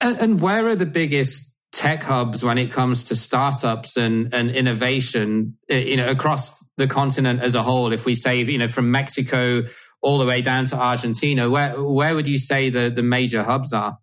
And, 0.00 0.16
and 0.18 0.40
where 0.40 0.68
are 0.68 0.76
the 0.76 0.86
biggest 0.86 1.56
tech 1.72 2.04
hubs 2.04 2.44
when 2.44 2.56
it 2.56 2.70
comes 2.70 3.04
to 3.04 3.16
startups 3.16 3.96
and, 3.96 4.32
and 4.32 4.48
innovation, 4.48 5.58
eh, 5.68 5.80
you 5.80 5.96
know, 5.96 6.08
across 6.08 6.64
the 6.76 6.86
continent 6.86 7.40
as 7.40 7.56
a 7.56 7.62
whole? 7.64 7.92
If 7.92 8.06
we 8.06 8.14
say, 8.14 8.40
you 8.44 8.58
know, 8.58 8.68
from 8.68 8.92
Mexico 8.92 9.64
all 10.00 10.18
the 10.18 10.26
way 10.26 10.40
down 10.40 10.66
to 10.66 10.76
Argentina, 10.76 11.50
where, 11.50 11.82
where 11.82 12.14
would 12.14 12.28
you 12.28 12.38
say 12.38 12.70
the, 12.70 12.90
the 12.90 13.02
major 13.02 13.42
hubs 13.42 13.72
are? 13.72 13.98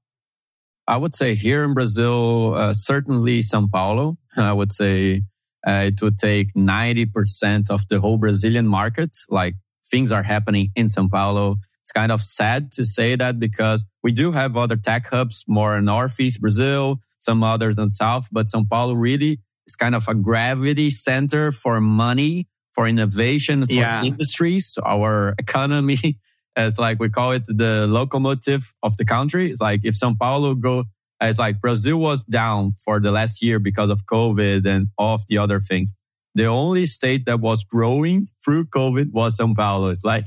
I 0.86 0.98
would 0.98 1.16
say 1.16 1.34
here 1.34 1.64
in 1.64 1.74
Brazil, 1.74 2.56
uh, 2.56 2.74
certainly 2.74 3.42
Sao 3.42 3.68
Paulo. 3.72 4.18
I 4.38 4.52
would 4.52 4.74
say 4.74 5.22
uh, 5.66 5.86
it 5.88 6.02
would 6.02 6.18
take 6.18 6.54
90% 6.54 7.70
of 7.70 7.88
the 7.88 8.00
whole 8.00 8.18
Brazilian 8.18 8.68
market. 8.68 9.18
Like 9.30 9.56
things 9.86 10.12
are 10.12 10.24
happening 10.24 10.72
in 10.76 10.90
Sao 10.90 11.08
Paulo. 11.12 11.58
It's 11.82 11.92
kind 11.92 12.12
of 12.12 12.22
sad 12.22 12.72
to 12.74 12.86
say 12.86 13.16
that 13.16 13.40
because 13.40 13.86
we 14.04 14.12
do 14.12 14.32
have 14.32 14.58
other 14.58 14.76
tech 14.76 15.08
hubs 15.08 15.44
more 15.48 15.78
in 15.78 15.86
Northeast 15.86 16.42
Brazil, 16.42 17.00
some 17.20 17.44
others 17.44 17.78
in 17.78 17.90
South, 17.90 18.28
but 18.32 18.48
Sao 18.48 18.64
Paulo 18.70 18.94
really 18.94 19.40
is 19.68 19.76
kind 19.76 19.96
of 19.96 20.08
a 20.08 20.16
gravity 20.16 20.90
center 20.90 21.52
for 21.52 21.80
money, 21.82 22.48
for 22.74 22.88
innovation, 22.88 23.66
for 23.66 23.74
yeah. 23.74 24.04
industries. 24.04 24.78
Our 24.84 25.36
economy 25.38 26.20
is 26.58 26.80
like 26.80 27.00
we 27.00 27.10
call 27.10 27.32
it 27.34 27.44
the 27.48 27.86
locomotive 27.88 28.74
of 28.82 28.98
the 28.98 29.06
country. 29.06 29.52
It's 29.52 29.62
like 29.62 29.82
if 29.84 29.96
Sao 29.96 30.14
Paulo 30.20 30.56
go 30.56 30.86
it's 31.22 31.40
like 31.40 31.62
Brazil 31.62 31.98
was 31.98 32.24
down 32.24 32.74
for 32.84 33.00
the 33.00 33.12
last 33.12 33.42
year 33.42 33.60
because 33.60 33.90
of 33.90 34.06
COVID 34.06 34.66
and 34.66 34.88
all 34.98 35.16
of 35.16 35.26
the 35.28 35.38
other 35.38 35.60
things. 35.60 35.94
The 36.34 36.46
only 36.46 36.86
state 36.86 37.26
that 37.26 37.40
was 37.40 37.64
growing 37.64 38.28
through 38.44 38.66
COVID 38.66 39.12
was 39.14 39.38
Sao 39.38 39.54
Paulo. 39.54 39.90
It's 39.90 40.04
like, 40.04 40.26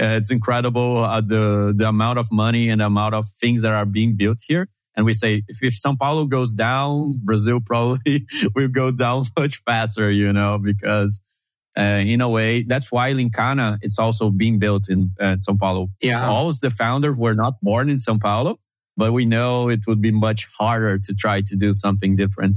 uh, 0.00 0.16
it's 0.16 0.30
incredible 0.30 0.98
uh, 0.98 1.20
the, 1.20 1.74
the 1.76 1.88
amount 1.88 2.18
of 2.18 2.32
money 2.32 2.70
and 2.70 2.80
the 2.80 2.86
amount 2.86 3.14
of 3.14 3.26
things 3.28 3.60
that 3.62 3.72
are 3.72 3.84
being 3.84 4.16
built 4.16 4.38
here. 4.46 4.68
And 4.94 5.04
we 5.04 5.12
say, 5.12 5.42
if, 5.48 5.62
if 5.62 5.74
Sao 5.74 5.94
Paulo 5.94 6.24
goes 6.24 6.52
down, 6.52 7.20
Brazil 7.22 7.60
probably 7.64 8.26
will 8.54 8.68
go 8.68 8.90
down 8.90 9.24
much 9.38 9.62
faster, 9.64 10.10
you 10.10 10.32
know, 10.32 10.58
because 10.58 11.20
uh, 11.76 12.02
in 12.04 12.22
a 12.22 12.28
way, 12.28 12.62
that's 12.62 12.90
why 12.90 13.12
Linkana 13.12 13.78
it's 13.82 13.98
also 13.98 14.30
being 14.30 14.58
built 14.58 14.88
in 14.88 15.12
uh, 15.20 15.36
Sao 15.36 15.56
Paulo. 15.56 15.88
Yeah. 16.02 16.26
All 16.26 16.50
the 16.52 16.70
founders 16.70 17.16
were 17.16 17.34
not 17.34 17.60
born 17.60 17.90
in 17.90 17.98
Sao 17.98 18.18
Paulo 18.18 18.58
but 18.96 19.12
we 19.12 19.24
know 19.24 19.68
it 19.68 19.80
would 19.86 20.00
be 20.00 20.10
much 20.10 20.48
harder 20.58 20.98
to 20.98 21.14
try 21.14 21.40
to 21.42 21.56
do 21.56 21.72
something 21.72 22.16
different 22.16 22.56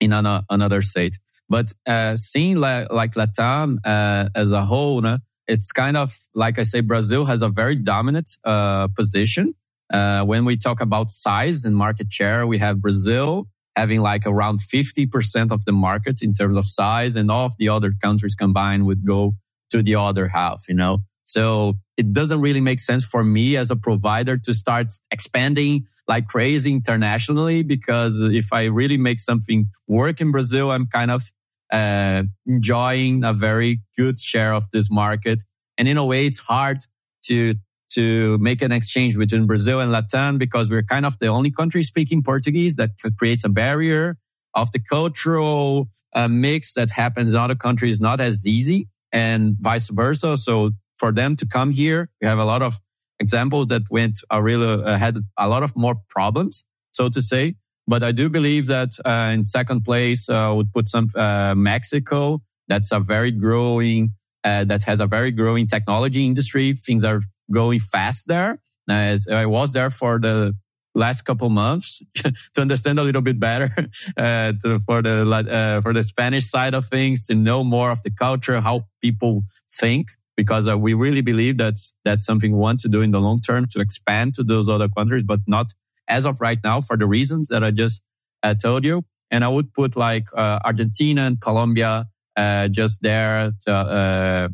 in 0.00 0.12
an, 0.12 0.42
another 0.50 0.82
state. 0.82 1.18
But 1.48 1.72
uh, 1.86 2.16
seeing 2.16 2.56
like, 2.56 2.92
like 2.92 3.12
Latam 3.12 3.78
uh, 3.84 4.28
as 4.34 4.50
a 4.52 4.64
whole, 4.64 5.04
it's 5.46 5.72
kind 5.72 5.96
of 5.96 6.18
like 6.34 6.58
I 6.58 6.62
say, 6.64 6.80
Brazil 6.80 7.24
has 7.24 7.42
a 7.42 7.48
very 7.48 7.76
dominant 7.76 8.30
uh, 8.44 8.88
position. 8.88 9.54
Uh, 9.92 10.24
when 10.24 10.44
we 10.44 10.56
talk 10.56 10.80
about 10.80 11.10
size 11.10 11.64
and 11.64 11.76
market 11.76 12.12
share, 12.12 12.46
we 12.46 12.58
have 12.58 12.80
Brazil 12.80 13.46
having 13.76 14.00
like 14.00 14.26
around 14.26 14.58
50% 14.58 15.52
of 15.52 15.64
the 15.66 15.72
market 15.72 16.22
in 16.22 16.32
terms 16.32 16.56
of 16.56 16.64
size, 16.64 17.14
and 17.14 17.30
all 17.30 17.44
of 17.44 17.56
the 17.58 17.68
other 17.68 17.92
countries 18.02 18.34
combined 18.34 18.86
would 18.86 19.06
go 19.06 19.34
to 19.70 19.82
the 19.82 19.94
other 19.94 20.28
half, 20.28 20.64
you 20.68 20.74
know. 20.74 20.98
So 21.26 21.74
it 21.96 22.12
doesn't 22.12 22.40
really 22.40 22.60
make 22.60 22.80
sense 22.80 23.04
for 23.04 23.22
me 23.24 23.56
as 23.56 23.70
a 23.70 23.76
provider 23.76 24.38
to 24.38 24.54
start 24.54 24.86
expanding 25.10 25.86
like 26.08 26.28
crazy 26.28 26.72
internationally 26.72 27.62
because 27.62 28.14
if 28.32 28.52
I 28.52 28.66
really 28.66 28.96
make 28.96 29.18
something 29.18 29.66
work 29.88 30.20
in 30.20 30.30
Brazil, 30.30 30.70
I'm 30.70 30.86
kind 30.86 31.10
of 31.10 31.22
uh, 31.72 32.22
enjoying 32.46 33.24
a 33.24 33.32
very 33.32 33.80
good 33.96 34.20
share 34.20 34.54
of 34.54 34.70
this 34.70 34.88
market. 34.90 35.42
And 35.76 35.88
in 35.88 35.96
a 35.96 36.04
way, 36.04 36.26
it's 36.26 36.38
hard 36.38 36.78
to 37.24 37.54
to 37.88 38.36
make 38.38 38.62
an 38.62 38.72
exchange 38.72 39.16
between 39.16 39.46
Brazil 39.46 39.80
and 39.80 39.92
Latin 39.92 40.38
because 40.38 40.68
we're 40.68 40.82
kind 40.82 41.06
of 41.06 41.18
the 41.20 41.28
only 41.28 41.52
country 41.52 41.84
speaking 41.84 42.20
Portuguese 42.22 42.74
that 42.76 42.90
creates 43.16 43.44
a 43.44 43.48
barrier 43.48 44.16
of 44.54 44.72
the 44.72 44.80
cultural 44.80 45.88
uh, 46.12 46.26
mix 46.26 46.74
that 46.74 46.90
happens 46.90 47.32
in 47.32 47.38
other 47.38 47.54
countries 47.54 48.00
not 48.00 48.20
as 48.20 48.46
easy 48.46 48.88
and 49.12 49.56
vice 49.60 49.88
versa. 49.88 50.36
So 50.36 50.70
for 50.96 51.12
them 51.12 51.36
to 51.36 51.46
come 51.46 51.70
here, 51.70 52.08
we 52.20 52.26
have 52.26 52.38
a 52.38 52.44
lot 52.44 52.62
of 52.62 52.80
examples 53.18 53.66
that 53.66 53.82
went 53.90 54.18
a 54.30 54.42
really 54.42 54.82
uh, 54.82 54.96
had 54.96 55.18
a 55.38 55.48
lot 55.48 55.62
of 55.62 55.74
more 55.76 55.96
problems, 56.08 56.64
so 56.92 57.08
to 57.08 57.22
say. 57.22 57.54
But 57.88 58.02
I 58.02 58.12
do 58.12 58.28
believe 58.28 58.66
that 58.66 58.98
uh, 59.04 59.30
in 59.32 59.44
second 59.44 59.84
place 59.84 60.28
uh, 60.28 60.52
would 60.54 60.72
put 60.72 60.88
some 60.88 61.08
uh, 61.14 61.54
Mexico. 61.54 62.42
That's 62.68 62.90
a 62.90 62.98
very 62.98 63.30
growing, 63.30 64.10
uh, 64.42 64.64
that 64.64 64.82
has 64.82 65.00
a 65.00 65.06
very 65.06 65.30
growing 65.30 65.68
technology 65.68 66.26
industry. 66.26 66.74
Things 66.74 67.04
are 67.04 67.20
going 67.52 67.78
fast 67.78 68.26
there. 68.26 68.58
I 68.88 69.46
was 69.46 69.72
there 69.72 69.90
for 69.90 70.18
the 70.18 70.54
last 70.96 71.22
couple 71.22 71.48
months 71.50 72.02
to 72.14 72.60
understand 72.60 72.98
a 72.98 73.02
little 73.02 73.22
bit 73.22 73.38
better 73.38 73.70
uh, 74.16 74.52
to, 74.62 74.78
for 74.80 75.02
the 75.02 75.22
uh, 75.28 75.80
for 75.80 75.92
the 75.92 76.02
Spanish 76.02 76.46
side 76.46 76.74
of 76.74 76.86
things, 76.86 77.26
to 77.26 77.34
know 77.34 77.62
more 77.62 77.90
of 77.90 78.02
the 78.02 78.10
culture, 78.10 78.60
how 78.60 78.86
people 79.02 79.44
think, 79.70 80.08
because 80.36 80.68
uh, 80.68 80.76
we 80.76 80.94
really 80.94 81.22
believe 81.22 81.58
that's 81.58 81.94
that's 82.04 82.24
something 82.24 82.52
we 82.52 82.58
want 82.58 82.80
to 82.80 82.88
do 82.88 83.02
in 83.02 83.10
the 83.10 83.20
long 83.20 83.40
term 83.40 83.66
to 83.72 83.80
expand 83.80 84.34
to 84.36 84.44
those 84.44 84.68
other 84.68 84.88
countries, 84.88 85.22
but 85.22 85.40
not 85.46 85.66
as 86.08 86.26
of 86.26 86.40
right 86.40 86.58
now 86.62 86.80
for 86.80 86.96
the 86.96 87.06
reasons 87.06 87.48
that 87.48 87.64
I 87.64 87.70
just 87.70 88.02
uh, 88.42 88.54
told 88.54 88.84
you. 88.84 89.04
And 89.30 89.44
I 89.44 89.48
would 89.48 89.72
put 89.72 89.96
like 89.96 90.26
uh, 90.34 90.60
Argentina 90.64 91.22
and 91.22 91.40
Colombia 91.40 92.06
uh, 92.36 92.68
just 92.68 93.02
there 93.02 93.50
to, 93.66 94.52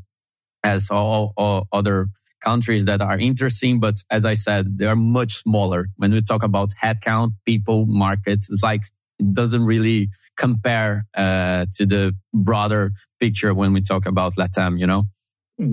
as 0.65 0.91
all, 0.91 1.33
all 1.37 1.69
other 1.73 2.07
countries 2.43 2.85
that 2.87 3.01
are 3.01 3.19
interesting, 3.19 3.81
but 3.81 3.97
as 4.11 4.25
I 4.25 4.35
said, 4.35 4.79
they 4.79 4.87
are 4.87 4.97
much 4.97 5.35
smaller. 5.35 5.87
When 5.97 6.13
we 6.13 6.23
talk 6.23 6.43
about 6.43 6.71
headcount, 6.83 7.31
people, 7.47 7.87
markets, 7.87 8.51
it's 8.51 8.63
like 8.63 8.83
it 9.19 9.33
doesn't 9.33 9.65
really 9.65 10.09
compare 10.37 11.05
uh, 11.15 11.67
to 11.75 11.87
the 11.87 12.15
broader 12.35 12.93
picture 13.21 13.55
when 13.55 13.73
we 13.73 13.81
talk 13.81 14.07
about 14.07 14.35
Latam, 14.35 14.79
you 14.79 14.87
know? 14.87 15.05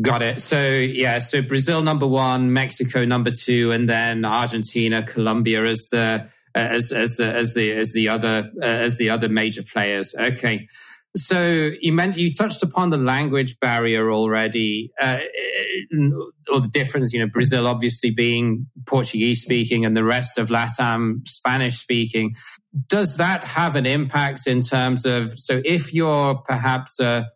Got 0.01 0.21
it. 0.21 0.41
So 0.41 0.71
yeah, 0.71 1.19
so 1.19 1.41
Brazil 1.41 1.81
number 1.81 2.07
one, 2.07 2.53
Mexico 2.53 3.05
number 3.05 3.31
two, 3.31 3.71
and 3.71 3.87
then 3.87 4.25
Argentina, 4.25 5.03
Colombia 5.03 5.63
as 5.63 5.89
the 5.89 6.29
as 6.53 6.91
as 6.91 7.17
the 7.17 7.33
as 7.33 7.53
the 7.53 7.71
as 7.71 7.93
the 7.93 8.09
other 8.09 8.51
uh, 8.61 8.65
as 8.65 8.97
the 8.97 9.09
other 9.09 9.29
major 9.29 9.63
players. 9.63 10.13
Okay. 10.19 10.67
So 11.15 11.71
you 11.81 11.91
meant 11.91 12.17
you 12.17 12.29
touched 12.31 12.61
upon 12.61 12.91
the 12.91 12.97
language 12.97 13.59
barrier 13.59 14.11
already, 14.11 14.91
uh, 15.01 15.19
or 16.53 16.61
the 16.61 16.69
difference. 16.71 17.13
You 17.13 17.21
know, 17.21 17.31
Brazil 17.31 17.65
obviously 17.65 18.11
being 18.11 18.67
Portuguese 18.85 19.41
speaking, 19.41 19.85
and 19.85 19.97
the 19.97 20.03
rest 20.03 20.37
of 20.37 20.49
LATAM 20.49 21.27
Spanish 21.27 21.77
speaking. 21.77 22.35
Does 22.87 23.17
that 23.17 23.43
have 23.43 23.75
an 23.75 23.87
impact 23.87 24.45
in 24.45 24.61
terms 24.61 25.05
of? 25.05 25.31
So 25.39 25.61
if 25.65 25.93
you're 25.93 26.35
perhaps 26.35 26.99
a 26.99 27.27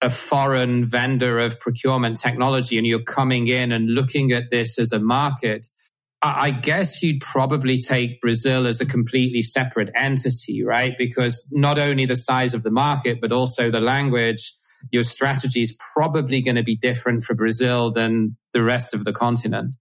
a 0.00 0.10
foreign 0.10 0.84
vendor 0.86 1.38
of 1.38 1.58
procurement 1.58 2.20
technology 2.20 2.78
and 2.78 2.86
you're 2.86 3.02
coming 3.02 3.48
in 3.48 3.72
and 3.72 3.90
looking 3.90 4.32
at 4.32 4.50
this 4.50 4.78
as 4.78 4.92
a 4.92 5.00
market, 5.00 5.66
I 6.20 6.50
guess 6.50 7.02
you'd 7.02 7.20
probably 7.20 7.78
take 7.78 8.20
Brazil 8.20 8.66
as 8.66 8.80
a 8.80 8.86
completely 8.86 9.42
separate 9.42 9.90
entity, 9.96 10.64
right? 10.64 10.96
Because 10.98 11.48
not 11.52 11.78
only 11.78 12.06
the 12.06 12.16
size 12.16 12.54
of 12.54 12.64
the 12.64 12.72
market, 12.72 13.20
but 13.20 13.30
also 13.30 13.70
the 13.70 13.80
language, 13.80 14.52
your 14.90 15.04
strategy 15.04 15.62
is 15.62 15.76
probably 15.94 16.42
going 16.42 16.56
to 16.56 16.64
be 16.64 16.76
different 16.76 17.22
for 17.22 17.34
Brazil 17.34 17.92
than 17.92 18.36
the 18.52 18.62
rest 18.62 18.94
of 18.94 19.04
the 19.04 19.12
continent. 19.12 19.76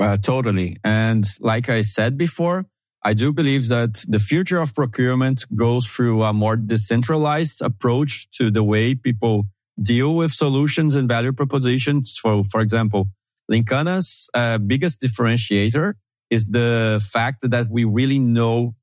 Uh, 0.00 0.16
totally. 0.16 0.76
And 0.82 1.24
like 1.40 1.68
I 1.68 1.82
said 1.82 2.16
before, 2.16 2.66
I 3.04 3.14
do 3.14 3.32
believe 3.32 3.68
that 3.68 4.04
the 4.08 4.18
future 4.18 4.60
of 4.60 4.74
procurement 4.74 5.46
goes 5.54 5.86
through 5.86 6.24
a 6.24 6.32
more 6.32 6.56
decentralized 6.56 7.62
approach 7.62 8.28
to 8.32 8.50
the 8.50 8.64
way 8.64 8.96
people 8.96 9.46
deal 9.80 10.14
with 10.14 10.32
solutions 10.32 10.94
and 10.94 11.08
value 11.08 11.32
propositions. 11.32 12.18
For, 12.20 12.44
for 12.44 12.60
example, 12.60 13.08
Linkana's 13.50 14.28
uh, 14.34 14.58
biggest 14.58 15.00
differentiator 15.00 15.94
is 16.30 16.48
the 16.48 17.04
fact 17.12 17.48
that 17.48 17.68
we 17.70 17.84
really 17.84 18.18
know 18.18 18.74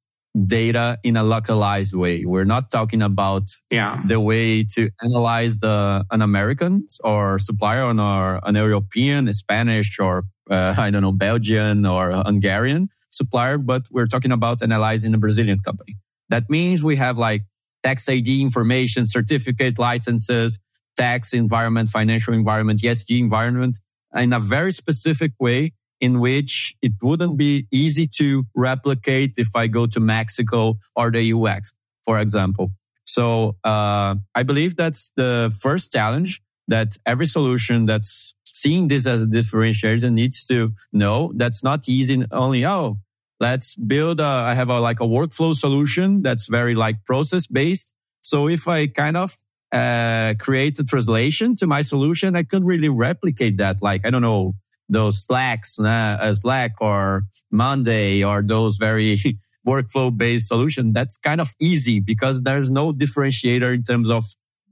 data 0.46 0.98
in 1.04 1.16
a 1.16 1.24
localized 1.24 1.94
way. 1.94 2.26
We're 2.26 2.46
not 2.46 2.72
talking 2.72 3.02
about 3.02 3.44
yeah. 3.70 4.02
the 4.06 4.20
way 4.20 4.64
to 4.64 4.90
analyze 5.02 5.60
the 5.60 6.06
an 6.10 6.22
American 6.22 6.88
or 7.04 7.38
supplier 7.38 7.84
on 7.84 8.00
our 8.00 8.40
an 8.44 8.56
European, 8.56 9.32
Spanish, 9.34 10.00
or 10.00 10.24
uh, 10.50 10.74
I 10.78 10.90
don't 10.90 11.02
know 11.02 11.12
Belgian 11.12 11.86
or 11.86 12.12
Hungarian 12.12 12.90
supplier, 13.10 13.58
but 13.58 13.84
we're 13.92 14.08
talking 14.08 14.32
about 14.32 14.64
analyzing 14.64 15.14
a 15.14 15.18
Brazilian 15.18 15.60
company. 15.60 15.98
That 16.30 16.50
means 16.50 16.84
we 16.84 16.96
have 16.96 17.18
like 17.18 17.44
tax 17.84 18.10
ID 18.10 18.42
information, 18.42 19.06
certificate 19.06 19.78
licenses, 19.78 20.58
tax 20.96 21.34
environment, 21.34 21.90
financial 21.90 22.34
environment, 22.34 22.82
ESG 22.82 23.20
environment 23.20 23.80
in 24.16 24.34
a 24.34 24.40
very 24.40 24.72
specific 24.72 25.32
way 25.40 25.74
in 26.00 26.20
which 26.20 26.76
it 26.82 26.92
wouldn't 27.02 27.38
be 27.38 27.66
easy 27.72 28.06
to 28.06 28.46
replicate 28.56 29.36
if 29.38 29.56
I 29.56 29.68
go 29.68 29.86
to 29.88 30.00
Mexico 30.00 30.76
or 30.96 31.12
the 31.12 31.34
UX, 31.34 31.72
for 32.04 32.20
example. 32.20 32.72
So 33.06 33.56
uh, 33.64 34.16
I 34.36 34.44
believe 34.44 34.76
that's 34.76 35.12
the 35.16 35.56
first 35.62 35.92
challenge 35.92 36.42
that 36.68 36.98
every 37.06 37.26
solution 37.26 37.86
that's 37.86 38.34
seeing 38.46 38.88
this 38.88 39.06
as 39.06 39.24
a 39.24 39.26
differentiator 39.26 40.12
needs 40.12 40.46
to 40.46 40.74
know. 40.92 41.32
That's 41.36 41.64
not 41.64 41.90
easy. 41.90 42.24
Only 42.32 42.66
oh, 42.66 42.98
let's 43.40 43.76
build. 43.76 44.20
A, 44.20 44.24
I 44.24 44.54
have 44.54 44.70
a 44.70 44.80
like 44.80 45.00
a 45.00 45.06
workflow 45.06 45.54
solution 45.56 46.22
that's 46.22 46.48
very 46.48 46.76
like 46.76 47.04
process 47.06 47.48
based. 47.48 47.92
So 48.22 48.48
if 48.48 48.68
I 48.68 48.88
kind 48.88 49.18
of 49.18 49.36
uh, 49.74 50.36
create 50.40 50.78
a 50.78 50.84
translation 50.84 51.56
to 51.56 51.66
my 51.66 51.82
solution, 51.82 52.36
I 52.36 52.44
couldn't 52.44 52.68
really 52.68 52.90
replicate 52.90 53.58
that. 53.58 53.82
Like, 53.82 54.06
I 54.06 54.12
don't 54.12 54.22
know, 54.22 54.54
those 54.88 55.26
Slacks, 55.26 55.80
uh, 55.80 56.34
Slack 56.34 56.74
or 56.80 57.24
Monday 57.52 58.24
or 58.24 58.44
those 58.44 58.78
very 58.78 59.18
workflow 59.68 60.16
based 60.16 60.48
solution. 60.48 60.94
That's 60.94 61.18
kind 61.18 61.42
of 61.42 61.54
easy 61.60 62.00
because 62.00 62.44
there's 62.44 62.70
no 62.70 62.94
differentiator 62.94 63.74
in 63.74 63.84
terms 63.84 64.12
of 64.12 64.26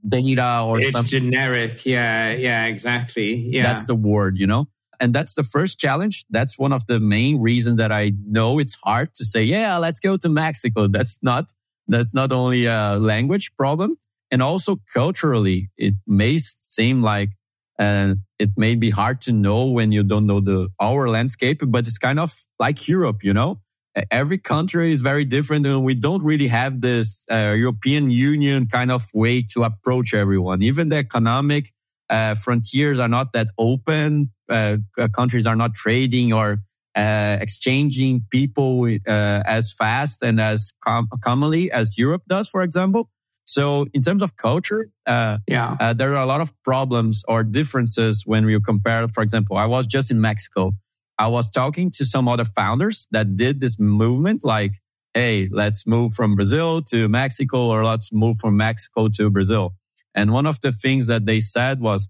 data 0.06 0.62
or 0.64 0.78
it's 0.78 0.92
something. 0.92 1.30
generic. 1.30 1.84
Yeah. 1.84 2.32
Yeah, 2.32 2.66
exactly. 2.66 3.34
Yeah. 3.34 3.64
That's 3.64 3.86
the 3.88 3.96
word, 3.96 4.38
you 4.38 4.46
know? 4.46 4.68
And 5.00 5.12
that's 5.12 5.34
the 5.34 5.42
first 5.42 5.80
challenge. 5.80 6.24
That's 6.30 6.56
one 6.56 6.72
of 6.72 6.86
the 6.86 7.00
main 7.00 7.40
reasons 7.40 7.78
that 7.78 7.90
I 7.90 8.12
know 8.24 8.60
it's 8.60 8.76
hard 8.76 9.14
to 9.14 9.24
say, 9.24 9.42
yeah, 9.42 9.78
let's 9.78 9.98
go 9.98 10.16
to 10.16 10.28
Mexico. 10.28 10.86
That's 10.86 11.18
not, 11.22 11.52
that's 11.88 12.14
not 12.14 12.30
only 12.30 12.66
a 12.66 12.98
language 13.00 13.50
problem 13.56 13.96
and 14.32 14.42
also 14.42 14.78
culturally, 14.92 15.70
it 15.76 15.94
may 16.06 16.38
seem 16.38 17.02
like 17.02 17.28
uh, 17.78 18.14
it 18.38 18.50
may 18.56 18.74
be 18.74 18.90
hard 18.90 19.20
to 19.22 19.32
know 19.32 19.66
when 19.66 19.92
you 19.92 20.02
don't 20.02 20.26
know 20.26 20.40
the 20.40 20.68
our 20.80 21.08
landscape, 21.08 21.60
but 21.66 21.86
it's 21.86 21.98
kind 21.98 22.18
of 22.18 22.32
like 22.58 22.88
Europe, 22.88 23.22
you 23.22 23.34
know. 23.34 23.60
Every 24.10 24.38
country 24.38 24.90
is 24.90 25.02
very 25.02 25.26
different, 25.26 25.66
and 25.66 25.84
we 25.84 25.94
don't 25.94 26.24
really 26.24 26.48
have 26.48 26.80
this 26.80 27.22
uh, 27.30 27.54
European 27.56 28.10
Union 28.10 28.66
kind 28.66 28.90
of 28.90 29.04
way 29.12 29.42
to 29.52 29.64
approach 29.64 30.14
everyone. 30.14 30.62
Even 30.62 30.88
the 30.88 30.96
economic 30.96 31.72
uh, 32.08 32.34
frontiers 32.34 32.98
are 32.98 33.08
not 33.08 33.34
that 33.34 33.48
open. 33.58 34.30
Uh, 34.48 34.78
countries 35.12 35.46
are 35.46 35.56
not 35.56 35.74
trading 35.74 36.32
or 36.32 36.58
uh, 36.94 37.36
exchanging 37.40 38.22
people 38.30 38.84
uh, 38.84 39.42
as 39.46 39.72
fast 39.72 40.22
and 40.22 40.40
as 40.40 40.72
com- 40.82 41.08
commonly 41.22 41.70
as 41.70 41.98
Europe 41.98 42.22
does, 42.28 42.48
for 42.48 42.62
example. 42.62 43.10
So 43.44 43.86
in 43.92 44.02
terms 44.02 44.22
of 44.22 44.36
culture, 44.36 44.88
uh, 45.06 45.38
yeah, 45.48 45.76
uh, 45.80 45.92
there 45.92 46.14
are 46.14 46.22
a 46.22 46.26
lot 46.26 46.40
of 46.40 46.52
problems 46.62 47.24
or 47.26 47.42
differences 47.42 48.24
when 48.24 48.48
you 48.48 48.60
compare. 48.60 49.06
For 49.08 49.22
example, 49.22 49.56
I 49.56 49.66
was 49.66 49.86
just 49.86 50.10
in 50.10 50.20
Mexico. 50.20 50.72
I 51.18 51.28
was 51.28 51.50
talking 51.50 51.90
to 51.92 52.04
some 52.04 52.28
other 52.28 52.44
founders 52.44 53.08
that 53.10 53.36
did 53.36 53.60
this 53.60 53.78
movement, 53.78 54.44
like, 54.44 54.80
"Hey, 55.12 55.48
let's 55.50 55.86
move 55.86 56.14
from 56.14 56.36
Brazil 56.36 56.82
to 56.82 57.08
Mexico, 57.08 57.66
or 57.66 57.84
let's 57.84 58.12
move 58.12 58.36
from 58.38 58.56
Mexico 58.56 59.08
to 59.08 59.30
Brazil." 59.30 59.74
And 60.14 60.32
one 60.32 60.46
of 60.46 60.60
the 60.60 60.72
things 60.72 61.06
that 61.08 61.26
they 61.26 61.40
said 61.40 61.80
was, 61.80 62.08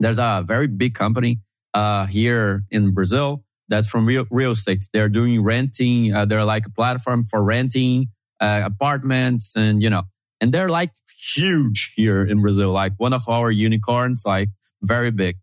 "There's 0.00 0.18
a 0.18 0.42
very 0.44 0.66
big 0.66 0.94
company 0.94 1.40
uh, 1.74 2.06
here 2.06 2.64
in 2.70 2.92
Brazil 2.92 3.44
that's 3.68 3.86
from 3.88 4.06
real, 4.06 4.26
real 4.30 4.52
estate. 4.52 4.82
They're 4.92 5.08
doing 5.08 5.42
renting. 5.42 6.12
Uh, 6.12 6.24
they're 6.24 6.44
like 6.44 6.66
a 6.66 6.70
platform 6.70 7.24
for 7.24 7.42
renting 7.44 8.08
uh, 8.40 8.62
apartments, 8.64 9.54
and 9.56 9.80
you 9.80 9.90
know." 9.90 10.02
And 10.40 10.52
they're 10.52 10.68
like 10.68 10.90
huge 11.34 11.92
here 11.96 12.24
in 12.24 12.40
Brazil, 12.42 12.70
like 12.70 12.92
one 12.98 13.12
of 13.12 13.28
our 13.28 13.50
unicorns, 13.50 14.22
like 14.26 14.48
very 14.82 15.10
big. 15.10 15.36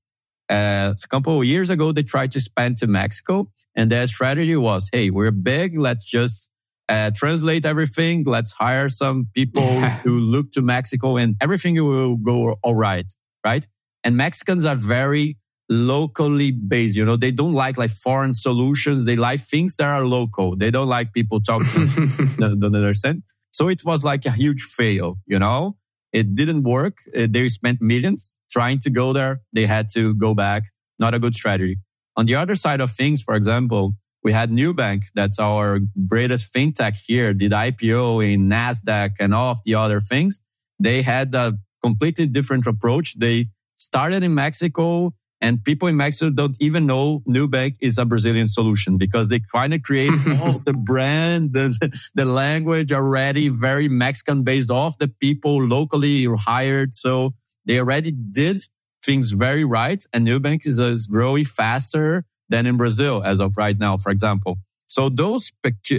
Uh, 0.50 0.94
a 1.04 1.08
couple 1.08 1.40
of 1.40 1.46
years 1.46 1.70
ago, 1.70 1.92
they 1.92 2.04
tried 2.04 2.32
to 2.32 2.38
expand 2.38 2.78
to 2.78 2.88
Mexico, 2.88 3.50
and 3.76 3.90
their 3.90 4.08
strategy 4.08 4.56
was, 4.56 4.90
"Hey, 4.92 5.10
we're 5.10 5.32
big. 5.32 5.78
Let's 5.78 6.04
just 6.06 6.50
uh, 6.90 7.12
translate 7.16 7.66
everything. 7.66 8.24
Let's 8.26 8.52
hire 8.52 8.90
some 8.90 9.28
people 9.34 9.64
to 10.04 10.10
look 10.10 10.52
to 10.54 10.62
Mexico 10.62 11.18
and 11.18 11.36
everything 11.42 11.76
will 11.76 12.18
go 12.18 12.58
all 12.64 12.76
right. 12.76 13.12
Right. 13.46 13.66
And 14.04 14.18
Mexicans 14.18 14.66
are 14.66 14.76
very 14.76 15.38
locally 15.70 16.52
based. 16.52 16.96
You 16.96 17.06
know, 17.06 17.16
they 17.16 17.32
don't 17.32 17.54
like 17.54 17.78
like 17.78 17.92
foreign 17.92 18.34
solutions. 18.34 19.06
They 19.06 19.16
like 19.16 19.40
things 19.40 19.76
that 19.78 19.88
are 19.88 20.06
local. 20.06 20.56
They 20.56 20.72
don't 20.72 20.88
like 20.88 21.14
people 21.14 21.40
talking. 21.42 21.88
don't, 22.38 22.60
don't 22.60 22.76
understand. 22.76 23.24
So 23.54 23.70
it 23.70 23.86
was 23.86 24.04
like 24.04 24.26
a 24.26 24.32
huge 24.32 24.64
fail, 24.64 25.18
you 25.26 25.40
know? 25.40 25.78
It 26.12 26.36
didn't 26.36 26.64
work. 26.64 26.98
Uh, 27.16 27.28
they 27.30 27.48
spent 27.50 27.82
millions 27.82 28.38
trying 28.52 28.80
to 28.80 28.90
go 28.90 29.14
there. 29.14 29.42
They 29.54 29.66
had 29.66 29.88
to 29.94 30.14
go 30.16 30.34
back. 30.34 30.64
Not 31.00 31.14
a 31.14 31.20
good 31.20 31.36
strategy. 31.36 31.78
On 32.18 32.26
the 32.26 32.36
other 32.36 32.56
side 32.56 32.82
of 32.82 32.92
things, 32.92 33.22
for 33.22 33.36
example, 33.36 33.94
we 34.24 34.32
had 34.32 34.52
Nubank. 34.52 35.04
That's 35.16 35.40
our 35.40 35.80
greatest 36.08 36.54
fintech 36.54 36.98
here, 37.06 37.34
did 37.34 37.52
IPO 37.52 38.34
in 38.34 38.50
NASDAQ 38.50 39.12
and 39.20 39.34
all 39.34 39.52
of 39.52 39.60
the 39.66 39.76
other 39.76 40.00
things. 40.00 40.40
They 40.80 41.02
had 41.02 41.34
a 41.36 41.54
completely 41.84 42.28
different 42.28 42.66
approach. 42.66 43.20
They 43.20 43.50
started 43.76 44.24
in 44.24 44.34
Mexico 44.34 45.14
and 45.44 45.62
people 45.62 45.90
in 45.90 45.98
Mexico 45.98 46.32
don't 46.32 46.56
even 46.62 46.86
know 46.86 47.22
Nubank 47.28 47.76
is 47.82 47.98
a 47.98 48.06
Brazilian 48.06 48.48
solution 48.48 48.98
because 48.98 49.28
they 49.28 49.42
kind 49.42 49.74
of 49.74 49.84
create 49.84 50.14
all 50.42 50.58
the 50.60 50.74
brand, 50.74 51.52
the, 51.52 52.00
the 52.16 52.24
language 52.24 52.94
already 52.94 53.50
very 53.50 53.90
Mexican 53.90 54.44
based 54.44 54.72
off 54.72 54.98
the 55.00 55.10
people 55.10 55.62
locally 55.62 56.26
hired. 56.26 56.96
So 56.96 57.34
they 57.66 57.78
already 57.78 58.12
did 58.12 58.64
things 59.04 59.32
very 59.32 59.66
right. 59.66 60.02
And 60.14 60.26
Nubank 60.26 60.66
is, 60.66 60.80
is 60.80 61.08
growing 61.08 61.44
faster 61.44 62.24
than 62.48 62.66
in 62.66 62.78
Brazil 62.78 63.22
as 63.26 63.42
of 63.42 63.58
right 63.58 63.78
now, 63.78 63.98
for 63.98 64.12
example. 64.12 64.60
So 64.88 65.10
those, 65.10 65.52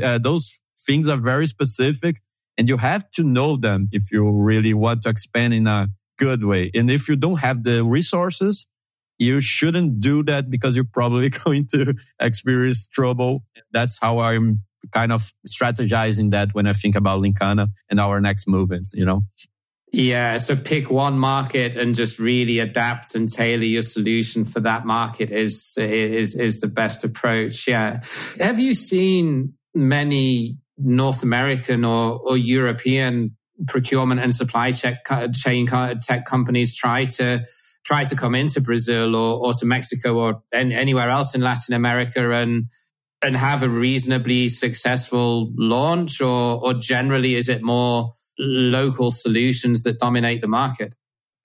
uh, 0.02 0.18
those 0.18 0.58
things 0.86 1.06
are 1.06 1.18
very 1.18 1.46
specific 1.46 2.22
and 2.56 2.66
you 2.66 2.78
have 2.78 3.10
to 3.10 3.22
know 3.22 3.58
them 3.58 3.88
if 3.92 4.10
you 4.10 4.30
really 4.30 4.72
want 4.72 5.02
to 5.02 5.10
expand 5.10 5.52
in 5.52 5.66
a 5.66 5.88
good 6.18 6.44
way. 6.44 6.70
And 6.74 6.90
if 6.90 7.10
you 7.10 7.16
don't 7.16 7.40
have 7.40 7.64
the 7.64 7.84
resources, 7.84 8.66
you 9.18 9.40
shouldn't 9.40 10.00
do 10.00 10.22
that 10.24 10.50
because 10.50 10.74
you're 10.74 10.84
probably 10.84 11.28
going 11.44 11.66
to 11.68 11.94
experience 12.20 12.86
trouble. 12.86 13.44
That's 13.72 13.98
how 14.00 14.20
I'm 14.20 14.60
kind 14.92 15.12
of 15.12 15.32
strategizing 15.48 16.30
that 16.32 16.50
when 16.52 16.66
I 16.66 16.72
think 16.72 16.94
about 16.94 17.22
Linkana 17.22 17.68
and 17.88 18.00
our 18.00 18.20
next 18.20 18.46
movements, 18.46 18.92
you 18.94 19.04
know? 19.04 19.22
Yeah. 19.92 20.38
So 20.38 20.56
pick 20.56 20.90
one 20.90 21.18
market 21.18 21.76
and 21.76 21.94
just 21.94 22.18
really 22.18 22.58
adapt 22.58 23.14
and 23.14 23.30
tailor 23.30 23.62
your 23.62 23.82
solution 23.82 24.44
for 24.44 24.58
that 24.60 24.84
market 24.84 25.30
is, 25.30 25.76
is, 25.78 26.36
is 26.36 26.60
the 26.60 26.66
best 26.66 27.04
approach. 27.04 27.68
Yeah. 27.68 28.00
Have 28.40 28.58
you 28.58 28.74
seen 28.74 29.54
many 29.72 30.58
North 30.76 31.22
American 31.22 31.84
or, 31.84 32.20
or 32.24 32.36
European 32.36 33.36
procurement 33.68 34.20
and 34.20 34.34
supply 34.34 34.72
uh, 35.08 35.28
chain 35.28 35.68
uh, 35.70 35.94
tech 35.94 36.24
companies 36.24 36.76
try 36.76 37.04
to 37.04 37.44
try 37.84 38.04
to 38.04 38.16
come 38.16 38.34
into 38.34 38.60
Brazil 38.60 39.14
or, 39.14 39.46
or 39.46 39.52
to 39.54 39.66
Mexico 39.66 40.18
or 40.18 40.42
anywhere 40.52 41.08
else 41.08 41.34
in 41.34 41.40
Latin 41.40 41.74
America 41.74 42.30
and 42.32 42.66
and 43.22 43.36
have 43.36 43.62
a 43.62 43.68
reasonably 43.68 44.48
successful 44.48 45.52
launch 45.56 46.20
or 46.20 46.60
or 46.64 46.74
generally 46.74 47.34
is 47.34 47.48
it 47.48 47.62
more 47.62 48.12
local 48.38 49.10
solutions 49.10 49.82
that 49.84 49.98
dominate 49.98 50.40
the 50.40 50.48
market? 50.48 50.94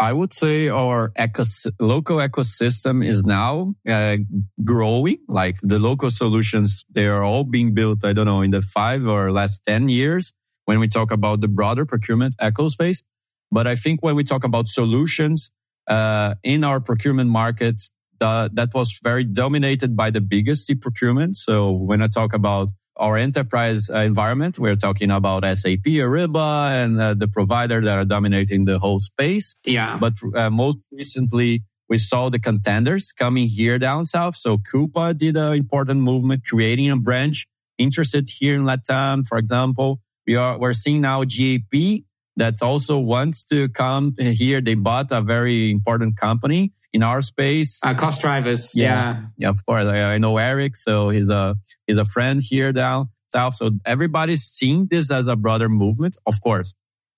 I 0.02 0.14
would 0.14 0.32
say 0.32 0.70
our 0.70 1.12
ecos- 1.18 1.70
local 1.78 2.18
ecosystem 2.18 3.06
is 3.06 3.24
now 3.26 3.76
uh, 3.88 4.18
growing. 4.64 5.18
Like 5.28 5.58
the 5.62 5.78
local 5.78 6.10
solutions, 6.10 6.86
they 6.90 7.06
are 7.06 7.22
all 7.22 7.44
being 7.44 7.74
built. 7.74 8.06
I 8.06 8.14
don't 8.14 8.26
know 8.26 8.42
in 8.42 8.52
the 8.52 8.62
five 8.62 9.06
or 9.06 9.30
last 9.32 9.66
ten 9.68 9.90
years 9.90 10.34
when 10.66 10.80
we 10.80 10.88
talk 10.88 11.12
about 11.12 11.42
the 11.42 11.50
broader 11.50 11.86
procurement 11.86 12.36
eco 12.40 12.70
space. 12.70 13.04
But 13.52 13.68
I 13.68 13.76
think 13.76 14.02
when 14.02 14.16
we 14.16 14.24
talk 14.24 14.46
about 14.46 14.68
solutions, 14.70 15.52
uh, 15.90 16.36
in 16.44 16.64
our 16.64 16.80
procurement 16.80 17.30
market, 17.30 17.82
the, 18.20 18.50
that 18.54 18.70
was 18.74 19.00
very 19.04 19.24
dominated 19.24 19.96
by 19.96 20.12
the 20.12 20.22
biggest 20.22 20.70
e-procurement. 20.70 21.36
So 21.36 21.72
when 21.72 22.02
I 22.02 22.08
talk 22.08 22.34
about 22.34 22.70
our 22.96 23.18
enterprise 23.18 23.90
uh, 23.90 24.00
environment, 24.00 24.60
we're 24.60 24.76
talking 24.76 25.10
about 25.10 25.44
SAP, 25.44 25.86
Ariba, 25.86 26.84
and 26.84 27.00
uh, 27.00 27.14
the 27.14 27.28
provider 27.28 27.82
that 27.82 27.98
are 27.98 28.06
dominating 28.06 28.66
the 28.66 28.78
whole 28.78 29.00
space. 29.00 29.56
Yeah. 29.66 29.98
But 30.00 30.14
uh, 30.36 30.50
most 30.50 30.88
recently, 30.92 31.64
we 31.88 31.98
saw 31.98 32.30
the 32.30 32.40
contenders 32.40 33.12
coming 33.12 33.48
here 33.48 33.80
down 33.80 34.06
south. 34.06 34.36
So 34.36 34.58
Coupa 34.58 35.18
did 35.18 35.36
an 35.38 35.54
important 35.54 36.02
movement, 36.02 36.44
creating 36.46 36.92
a 36.92 36.98
branch 36.98 37.48
interested 37.78 38.30
here 38.30 38.54
in 38.56 38.64
Latam, 38.64 39.26
for 39.26 39.38
example. 39.38 40.02
We 40.28 40.36
are, 40.36 40.60
we're 40.60 40.74
seeing 40.74 41.02
now 41.02 41.24
GEP 41.24 42.04
that 42.40 42.62
also 42.62 42.98
wants 42.98 43.46
to 43.46 43.70
come 43.70 44.16
here. 44.18 44.62
They 44.62 44.76
bought 44.76 45.12
a 45.12 45.22
very 45.22 45.72
important 45.72 46.18
company 46.18 46.74
in 46.94 47.04
our 47.04 47.22
space. 47.22 47.80
Uh, 47.84 47.94
Costdrivers. 47.94 48.72
Yeah. 48.74 48.86
yeah. 48.86 49.22
yeah. 49.38 49.50
of 49.50 49.66
course. 49.66 49.86
I, 49.86 50.14
I, 50.14 50.18
know 50.18 50.38
Eric. 50.38 50.76
So 50.76 51.10
he's 51.10 51.30
a, 51.30 51.56
he's 51.86 51.98
a 51.98 52.06
friend 52.06 52.42
here 52.42 52.74
down 52.74 53.10
south. 53.28 53.56
So 53.56 53.72
everybody's 53.86 54.44
seeing 54.44 54.88
this 54.88 55.12
as 55.12 55.28
a 55.28 55.36
broader 55.36 55.70
movement. 55.70 56.18
Of 56.26 56.42
course, 56.42 56.74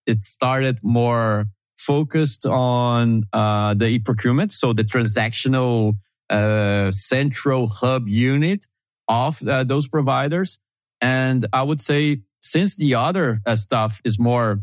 it 0.06 0.24
started 0.24 0.80
more 0.84 1.46
focused 1.78 2.46
on, 2.46 3.24
uh, 3.32 3.74
the 3.76 3.88
e-procurement. 3.88 4.52
So 4.52 4.74
the 4.74 4.84
transactional, 4.84 5.94
uh, 6.30 6.92
central 6.92 7.68
hub 7.68 8.08
unit 8.08 8.66
of 9.08 9.42
uh, 9.48 9.64
those 9.64 9.88
providers. 9.88 10.60
And 11.00 11.46
I 11.54 11.64
would 11.64 11.82
say 11.82 12.22
since 12.42 12.76
the 12.76 12.96
other 12.96 13.40
uh, 13.46 13.56
stuff 13.56 14.02
is 14.04 14.20
more 14.20 14.62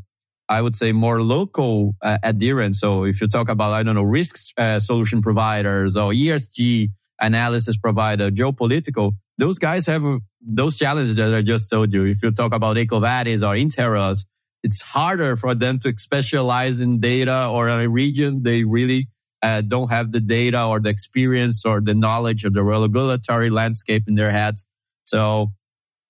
I 0.48 0.62
would 0.62 0.74
say 0.74 0.92
more 0.92 1.22
local 1.22 1.94
uh, 2.02 2.18
adherence. 2.22 2.80
So 2.80 3.04
if 3.04 3.20
you 3.20 3.28
talk 3.28 3.48
about, 3.48 3.72
I 3.72 3.82
don't 3.82 3.94
know, 3.94 4.02
risk 4.02 4.36
uh, 4.56 4.78
solution 4.78 5.20
providers 5.20 5.96
or 5.96 6.12
ESG 6.12 6.88
analysis 7.20 7.76
provider, 7.76 8.30
geopolitical, 8.30 9.12
those 9.36 9.58
guys 9.58 9.86
have 9.86 10.02
those 10.40 10.78
challenges 10.78 11.16
that 11.16 11.34
I 11.34 11.42
just 11.42 11.68
told 11.70 11.92
you. 11.92 12.06
If 12.06 12.22
you 12.22 12.30
talk 12.30 12.54
about 12.54 12.76
EcoVadis 12.76 13.42
or 13.46 13.54
Interos, 13.56 14.24
it's 14.62 14.82
harder 14.82 15.36
for 15.36 15.54
them 15.54 15.78
to 15.80 15.94
specialize 15.96 16.80
in 16.80 17.00
data 17.00 17.48
or 17.48 17.68
a 17.68 17.88
region. 17.88 18.42
They 18.42 18.64
really 18.64 19.08
uh, 19.42 19.60
don't 19.60 19.90
have 19.90 20.12
the 20.12 20.20
data 20.20 20.64
or 20.64 20.80
the 20.80 20.88
experience 20.88 21.64
or 21.64 21.80
the 21.80 21.94
knowledge 21.94 22.44
of 22.44 22.54
the 22.54 22.62
regulatory 22.64 23.50
landscape 23.50 24.04
in 24.08 24.14
their 24.14 24.30
heads. 24.30 24.66
So 25.04 25.52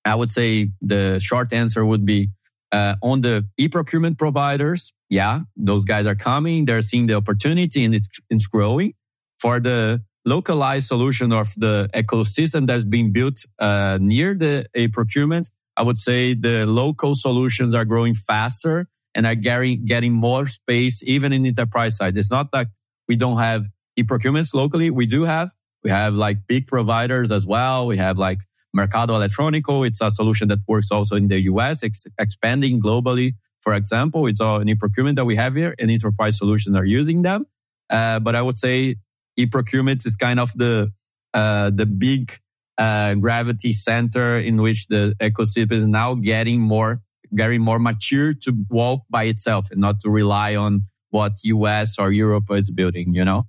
I 0.05 0.15
would 0.15 0.31
say 0.31 0.71
the 0.81 1.19
short 1.19 1.53
answer 1.53 1.85
would 1.85 2.07
be 2.07 2.31
uh, 2.73 2.97
on 3.03 3.21
the 3.21 3.47
e-procurement 3.57 4.19
providers, 4.19 4.93
yeah, 5.09 5.41
those 5.57 5.85
guys 5.85 6.07
are 6.07 6.15
coming. 6.15 6.65
They're 6.65 6.81
seeing 6.81 7.07
the 7.07 7.15
opportunity 7.15 7.85
and 7.85 7.95
it's, 7.95 8.09
it's 8.31 8.47
growing. 8.47 8.95
For 9.39 9.61
the 9.61 10.03
localized 10.25 10.89
solution 10.89 11.33
of 11.33 11.55
the 11.57 11.89
ecosystem 11.95 12.67
that's 12.67 12.85
being 12.85 13.13
built 13.13 13.45
uh, 13.59 13.99
near 14.01 14.35
the 14.35 14.67
e-procurement, 14.75 15.51
I 15.77 15.83
would 15.83 15.99
say 15.99 16.35
the 16.35 16.67
local 16.67 17.15
solutions 17.15 17.75
are 17.75 17.85
growing 17.85 18.15
faster 18.15 18.87
and 19.15 19.27
are 19.27 19.35
getting, 19.35 19.85
getting 19.87 20.13
more 20.13 20.47
space 20.47 21.03
even 21.05 21.33
in 21.33 21.43
the 21.43 21.49
enterprise 21.51 21.97
side. 21.97 22.19
It's 22.19 22.31
not 22.31 22.53
that 22.53 22.67
we 23.09 23.17
don't 23.17 23.39
have 23.39 23.67
e-procurements 23.97 24.53
locally. 24.53 24.91
We 24.91 25.07
do 25.07 25.23
have. 25.23 25.53
We 25.85 25.91
have 25.91 26.15
like 26.15 26.47
big 26.47 26.67
providers 26.67 27.31
as 27.31 27.47
well. 27.47 27.87
We 27.87 27.97
have 27.97 28.19
like 28.19 28.39
Mercado 28.75 29.15
Electronico. 29.15 29.87
It's 29.87 30.01
a 30.01 30.11
solution 30.11 30.49
that 30.49 30.61
works 30.67 30.91
also 30.91 31.17
in 31.17 31.29
the 31.29 31.41
US, 31.43 31.83
ex- 31.83 32.07
expanding 32.19 32.81
globally. 32.81 33.35
For 33.61 33.75
example, 33.75 34.27
it's 34.27 34.41
an 34.41 34.69
e-procurement 34.69 35.17
that 35.17 35.25
we 35.25 35.37
have 35.37 35.55
here 35.55 35.75
and 35.79 35.91
enterprise 35.91 36.39
solutions 36.39 36.77
are 36.77 36.85
using 36.85 37.23
them. 37.23 37.47
Uh, 37.91 38.21
but 38.21 38.35
I 38.35 38.43
would 38.43 38.59
say 38.59 38.97
e-procurement 39.37 40.05
is 40.07 40.17
kind 40.17 40.39
of 40.39 40.53
the, 40.55 40.93
uh, 41.35 41.71
the 41.71 41.87
big, 41.87 42.39
uh, 42.77 43.15
gravity 43.15 43.73
center 43.73 44.39
in 44.39 44.63
which 44.63 44.87
the 44.87 45.15
ecosystem 45.21 45.73
is 45.73 45.87
now 45.87 46.15
getting 46.15 46.61
more, 46.61 47.03
getting 47.35 47.61
more 47.61 47.79
mature 47.79 48.35
to 48.35 48.55
walk 48.71 49.03
by 49.11 49.25
itself 49.25 49.71
and 49.71 49.81
not 49.81 50.01
to 50.01 50.11
rely 50.11 50.55
on 50.55 50.83
what 51.11 51.33
US 51.43 51.99
or 51.99 52.13
Europe 52.13 52.51
is 52.51 52.71
building, 52.71 53.15
you 53.15 53.25
know? 53.25 53.47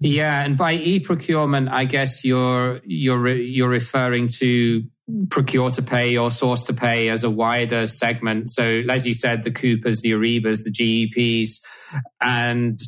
Yeah, 0.00 0.44
and 0.44 0.56
by 0.56 0.72
e-procurement, 0.72 1.68
I 1.68 1.84
guess 1.84 2.24
you're 2.24 2.80
you're 2.84 3.28
you're 3.28 3.68
referring 3.68 4.28
to 4.38 4.82
procure 5.28 5.70
to 5.70 5.82
pay 5.82 6.16
or 6.16 6.30
source 6.30 6.62
to 6.64 6.74
pay 6.74 7.10
as 7.10 7.22
a 7.22 7.28
wider 7.28 7.86
segment. 7.86 8.48
So, 8.48 8.82
as 8.88 9.06
you 9.06 9.12
said, 9.12 9.44
the 9.44 9.50
Coupas, 9.50 10.00
the 10.00 10.12
Aribas, 10.12 10.64
the 10.64 10.70
GEPs, 10.70 11.60
and 12.22 12.80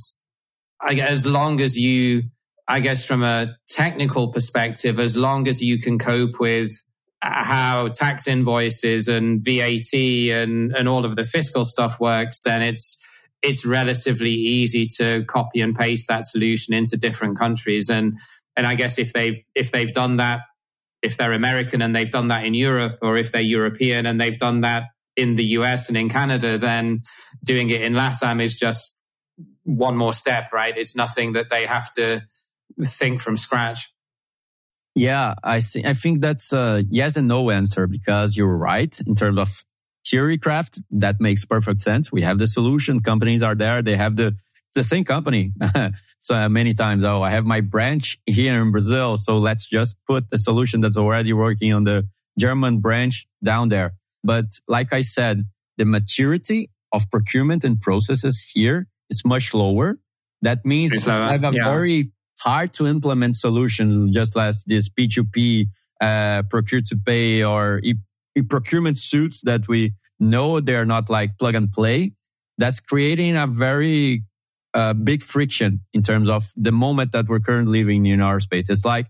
I 0.80 0.94
as 0.94 1.26
long 1.26 1.60
as 1.60 1.76
you, 1.76 2.24
I 2.66 2.80
guess, 2.80 3.04
from 3.04 3.22
a 3.22 3.56
technical 3.68 4.32
perspective, 4.32 4.98
as 4.98 5.18
long 5.18 5.48
as 5.48 5.60
you 5.60 5.78
can 5.78 5.98
cope 5.98 6.40
with 6.40 6.72
how 7.20 7.88
tax 7.88 8.26
invoices 8.26 9.06
and 9.06 9.44
VAT 9.44 9.94
and 9.94 10.74
and 10.74 10.88
all 10.88 11.04
of 11.04 11.16
the 11.16 11.24
fiscal 11.24 11.66
stuff 11.66 12.00
works, 12.00 12.40
then 12.42 12.62
it's 12.62 12.98
it's 13.42 13.66
relatively 13.66 14.30
easy 14.30 14.86
to 14.98 15.24
copy 15.24 15.60
and 15.60 15.74
paste 15.74 16.08
that 16.08 16.24
solution 16.24 16.74
into 16.74 16.96
different 16.96 17.38
countries. 17.38 17.88
And, 17.88 18.18
and 18.56 18.66
I 18.66 18.74
guess 18.74 18.98
if 18.98 19.12
they've, 19.12 19.38
if 19.54 19.72
they've 19.72 19.92
done 19.92 20.18
that 20.18 20.40
if 21.02 21.16
they're 21.16 21.32
American 21.32 21.82
and 21.82 21.94
they've 21.94 22.10
done 22.10 22.28
that 22.28 22.46
in 22.46 22.54
Europe, 22.54 22.98
or 23.02 23.16
if 23.16 23.32
they're 23.32 23.42
European 23.42 24.06
and 24.06 24.20
they've 24.20 24.38
done 24.38 24.60
that 24.62 24.84
in 25.16 25.34
the 25.34 25.44
US 25.58 25.88
and 25.88 25.98
in 25.98 26.08
Canada, 26.08 26.56
then 26.56 27.02
doing 27.44 27.68
it 27.68 27.82
in 27.82 27.92
LATAM 27.92 28.40
is 28.40 28.54
just 28.54 29.02
one 29.64 29.96
more 29.96 30.14
step, 30.14 30.52
right? 30.52 30.76
It's 30.76 30.96
nothing 30.96 31.32
that 31.34 31.50
they 31.50 31.66
have 31.66 31.92
to 31.94 32.22
think 32.82 33.20
from 33.20 33.36
scratch. 33.36 33.92
Yeah, 34.94 35.34
I 35.42 35.58
see. 35.58 35.84
I 35.84 35.94
think 35.94 36.20
that's 36.20 36.52
a 36.52 36.84
yes 36.88 37.16
and 37.16 37.26
no 37.26 37.50
answer 37.50 37.86
because 37.86 38.36
you're 38.36 38.56
right 38.56 38.98
in 39.06 39.14
terms 39.14 39.38
of 39.38 39.64
theory 40.06 40.38
craft. 40.38 40.80
That 40.90 41.20
makes 41.20 41.44
perfect 41.44 41.82
sense. 41.82 42.10
We 42.12 42.22
have 42.22 42.38
the 42.38 42.46
solution. 42.46 43.00
Companies 43.00 43.42
are 43.42 43.54
there. 43.54 43.82
They 43.82 43.96
have 43.96 44.16
the 44.16 44.36
the 44.74 44.82
same 44.82 45.04
company. 45.04 45.52
so 46.18 46.34
uh, 46.34 46.48
many 46.48 46.72
times, 46.72 47.04
oh, 47.04 47.22
I 47.22 47.30
have 47.30 47.44
my 47.44 47.60
branch 47.60 48.18
here 48.26 48.60
in 48.62 48.72
Brazil. 48.72 49.18
So 49.18 49.38
let's 49.38 49.66
just 49.66 49.96
put 50.06 50.30
the 50.30 50.38
solution 50.38 50.80
that's 50.80 50.96
already 50.96 51.32
working 51.34 51.74
on 51.74 51.84
the 51.84 52.08
German 52.38 52.78
branch 52.78 53.26
down 53.44 53.68
there. 53.68 53.92
But 54.24 54.46
like 54.68 54.92
I 54.92 55.02
said, 55.02 55.42
the 55.76 55.84
maturity 55.84 56.70
of 56.92 57.10
procurement 57.10 57.64
and 57.64 57.80
processes 57.80 58.46
here 58.52 58.88
is 59.10 59.24
much 59.24 59.52
lower. 59.52 59.98
That 60.42 60.64
means 60.64 61.06
I 61.06 61.32
have 61.32 61.44
a 61.44 61.52
yeah. 61.54 61.64
very 61.64 62.10
hard 62.40 62.72
to 62.74 62.86
implement 62.86 63.36
solution, 63.36 64.12
just 64.12 64.36
as 64.36 64.64
this 64.66 64.88
P2P, 64.88 65.66
uh, 66.00 66.42
procure 66.50 66.80
to 66.82 66.96
pay 66.96 67.44
or 67.44 67.80
procurement 68.40 68.98
suits 68.98 69.42
that 69.42 69.68
we 69.68 69.92
know 70.18 70.60
they're 70.60 70.86
not 70.86 71.10
like 71.10 71.38
plug 71.38 71.54
and 71.54 71.70
play. 71.70 72.12
That's 72.58 72.80
creating 72.80 73.36
a 73.36 73.46
very 73.46 74.24
uh, 74.74 74.94
big 74.94 75.22
friction 75.22 75.80
in 75.92 76.02
terms 76.02 76.28
of 76.28 76.44
the 76.56 76.72
moment 76.72 77.12
that 77.12 77.28
we're 77.28 77.40
currently 77.40 77.80
living 77.80 78.06
in 78.06 78.20
our 78.20 78.40
space. 78.40 78.70
It's 78.70 78.84
like 78.84 79.06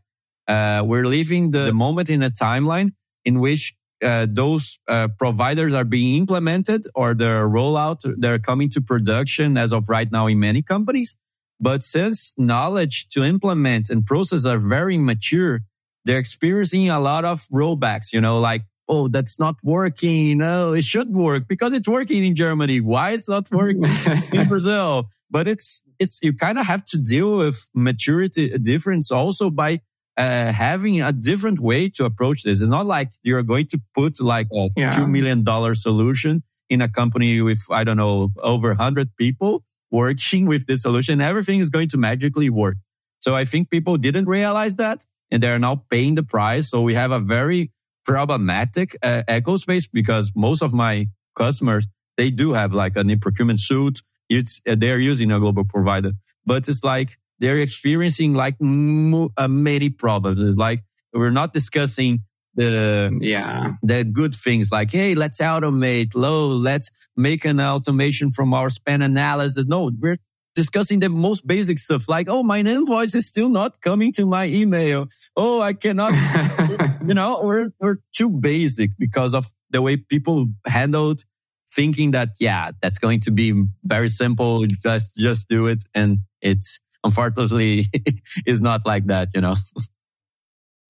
uh, 0.48 0.82
we're 0.84 1.06
living 1.06 1.50
the, 1.50 1.66
the, 1.66 1.74
moment 1.74 2.10
in 2.10 2.22
a 2.22 2.30
timeline 2.30 2.92
in 3.24 3.38
which 3.38 3.74
uh, 4.02 4.26
those 4.28 4.80
uh, 4.88 5.08
providers 5.18 5.74
are 5.74 5.84
being 5.84 6.16
implemented 6.16 6.86
or 6.94 7.14
their 7.14 7.48
rollout, 7.48 8.00
they're 8.18 8.40
coming 8.40 8.68
to 8.70 8.80
production 8.80 9.56
as 9.56 9.72
of 9.72 9.88
right 9.88 10.10
now 10.10 10.26
in 10.26 10.40
many 10.40 10.62
companies. 10.62 11.16
But 11.60 11.84
since 11.84 12.34
knowledge 12.36 13.08
to 13.10 13.22
implement 13.22 13.88
and 13.88 14.04
process 14.04 14.44
are 14.44 14.58
very 14.58 14.98
mature, 14.98 15.60
they're 16.04 16.18
experiencing 16.18 16.88
a 16.88 16.98
lot 16.98 17.24
of 17.24 17.46
rollbacks, 17.52 18.12
you 18.12 18.20
know, 18.20 18.40
like, 18.40 18.62
oh, 18.88 19.08
that's 19.08 19.38
not 19.38 19.56
working. 19.62 20.38
No, 20.38 20.72
it 20.74 20.84
should 20.84 21.10
work 21.10 21.48
because 21.48 21.72
it's 21.72 21.88
working 21.88 22.24
in 22.24 22.34
Germany. 22.34 22.80
Why 22.80 23.12
it's 23.12 23.28
not 23.28 23.50
working 23.50 23.84
in 24.32 24.48
Brazil? 24.48 25.08
But 25.30 25.48
it's, 25.48 25.82
it's, 25.98 26.18
you 26.22 26.32
kind 26.32 26.58
of 26.58 26.66
have 26.66 26.84
to 26.86 26.98
deal 26.98 27.36
with 27.36 27.68
maturity 27.74 28.56
difference 28.58 29.10
also 29.10 29.50
by 29.50 29.80
uh, 30.16 30.52
having 30.52 31.00
a 31.00 31.12
different 31.12 31.58
way 31.58 31.88
to 31.90 32.04
approach 32.04 32.42
this. 32.42 32.60
It's 32.60 32.70
not 32.70 32.86
like 32.86 33.10
you're 33.22 33.42
going 33.42 33.68
to 33.68 33.80
put 33.94 34.20
like 34.20 34.48
a 34.52 34.68
yeah. 34.76 34.92
$2 34.92 35.08
million 35.08 35.44
solution 35.74 36.42
in 36.68 36.80
a 36.82 36.88
company 36.88 37.40
with, 37.40 37.62
I 37.70 37.84
don't 37.84 37.96
know, 37.96 38.30
over 38.42 38.68
100 38.68 39.16
people 39.16 39.64
working 39.90 40.46
with 40.46 40.66
this 40.66 40.82
solution, 40.82 41.20
everything 41.20 41.60
is 41.60 41.68
going 41.68 41.88
to 41.90 41.98
magically 41.98 42.50
work. 42.50 42.76
So 43.20 43.34
I 43.34 43.44
think 43.44 43.70
people 43.70 43.96
didn't 43.96 44.26
realize 44.26 44.76
that 44.76 45.04
and 45.30 45.42
they're 45.42 45.58
now 45.58 45.84
paying 45.90 46.14
the 46.14 46.22
price. 46.22 46.70
So 46.70 46.82
we 46.82 46.94
have 46.94 47.12
a 47.12 47.20
very 47.20 47.70
problematic 48.04 48.96
uh, 49.02 49.22
space 49.56 49.86
because 49.86 50.32
most 50.34 50.62
of 50.62 50.72
my 50.74 51.08
customers, 51.34 51.86
they 52.16 52.30
do 52.30 52.52
have 52.52 52.72
like 52.72 52.96
a 52.96 53.04
procurement 53.16 53.60
suite. 53.60 54.00
It's, 54.28 54.60
uh, 54.66 54.76
they're 54.78 54.98
using 54.98 55.30
a 55.30 55.38
global 55.38 55.64
provider, 55.64 56.12
but 56.46 56.68
it's 56.68 56.84
like 56.84 57.18
they're 57.38 57.58
experiencing 57.58 58.34
like 58.34 58.56
m- 58.60 59.28
uh, 59.36 59.48
many 59.48 59.90
problems. 59.90 60.42
It's 60.42 60.56
like 60.56 60.82
we're 61.12 61.30
not 61.30 61.52
discussing 61.52 62.20
the 62.54 63.16
yeah 63.20 63.72
the 63.82 64.04
good 64.04 64.34
things 64.34 64.70
like 64.70 64.90
hey 64.90 65.14
let's 65.14 65.40
automate 65.40 66.14
low 66.14 66.48
let's 66.48 66.90
make 67.16 67.44
an 67.44 67.58
automation 67.58 68.30
from 68.30 68.52
our 68.52 68.68
spend 68.68 69.02
analysis 69.02 69.64
no 69.66 69.90
we're 70.00 70.18
discussing 70.54 71.00
the 71.00 71.08
most 71.08 71.46
basic 71.46 71.78
stuff 71.78 72.08
like 72.08 72.28
oh 72.28 72.42
my 72.42 72.58
invoice 72.58 73.14
is 73.14 73.26
still 73.26 73.48
not 73.48 73.80
coming 73.80 74.12
to 74.12 74.26
my 74.26 74.46
email 74.46 75.06
oh 75.34 75.62
i 75.62 75.72
cannot 75.72 76.12
you 77.06 77.14
know 77.14 77.40
we're 77.42 77.70
we're 77.80 77.98
too 78.14 78.30
basic 78.30 78.90
because 78.98 79.34
of 79.34 79.52
the 79.70 79.82
way 79.82 79.96
people 79.96 80.46
handled 80.66 81.24
thinking 81.70 82.10
that 82.10 82.30
yeah 82.38 82.70
that's 82.82 82.98
going 82.98 83.20
to 83.20 83.30
be 83.30 83.64
very 83.84 84.08
simple 84.08 84.66
just 84.66 85.16
just 85.16 85.48
do 85.48 85.66
it. 85.66 85.82
And 85.94 86.18
it's 86.40 86.78
unfortunately 87.04 87.86
is 88.46 88.60
not 88.60 88.86
like 88.86 89.06
that 89.06 89.28
you 89.34 89.40
know. 89.40 89.54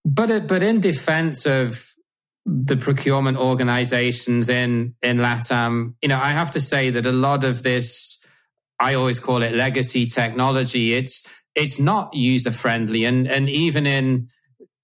But 0.05 0.48
but 0.48 0.64
in 0.64 0.81
defense 0.81 1.46
of 1.46 1.92
the 2.44 2.77
procurement 2.77 3.38
organizations 3.38 4.48
in 4.48 4.94
in 5.03 5.18
LATAM, 5.18 5.94
you 6.03 6.09
know, 6.09 6.18
I 6.18 6.31
have 6.31 6.51
to 6.53 6.61
say 6.61 6.90
that 6.90 7.07
a 7.07 7.12
lot 7.12 7.44
of 7.44 7.62
this, 7.62 8.25
I 8.81 8.94
always 8.94 9.20
call 9.20 9.42
it 9.42 9.55
legacy 9.55 10.07
technology. 10.07 10.94
It's 10.94 11.25
it's 11.55 11.79
not 11.79 12.14
user 12.14 12.51
friendly, 12.51 13.05
and 13.05 13.29
and 13.29 13.48
even 13.48 13.87
in 13.87 14.29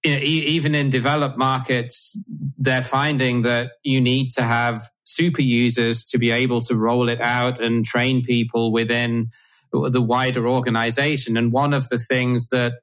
you 0.03 0.11
know, 0.11 0.19
even 0.21 0.75
in 0.75 0.89
developed 0.89 1.37
markets, 1.37 2.21
they're 2.57 2.81
finding 2.81 3.41
that 3.41 3.71
you 3.83 3.99
need 3.99 4.29
to 4.31 4.43
have 4.43 4.81
super 5.03 5.41
users 5.41 6.05
to 6.05 6.17
be 6.17 6.31
able 6.31 6.61
to 6.61 6.75
roll 6.75 7.09
it 7.09 7.19
out 7.19 7.59
and 7.59 7.83
train 7.83 8.23
people 8.23 8.71
within 8.71 9.27
the 9.71 10.01
wider 10.01 10.47
organization. 10.47 11.35
And 11.35 11.51
one 11.51 11.73
of 11.73 11.89
the 11.89 11.99
things 11.99 12.49
that 12.49 12.75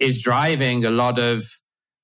is 0.00 0.22
driving 0.22 0.84
a 0.84 0.90
lot 0.90 1.18
of 1.18 1.44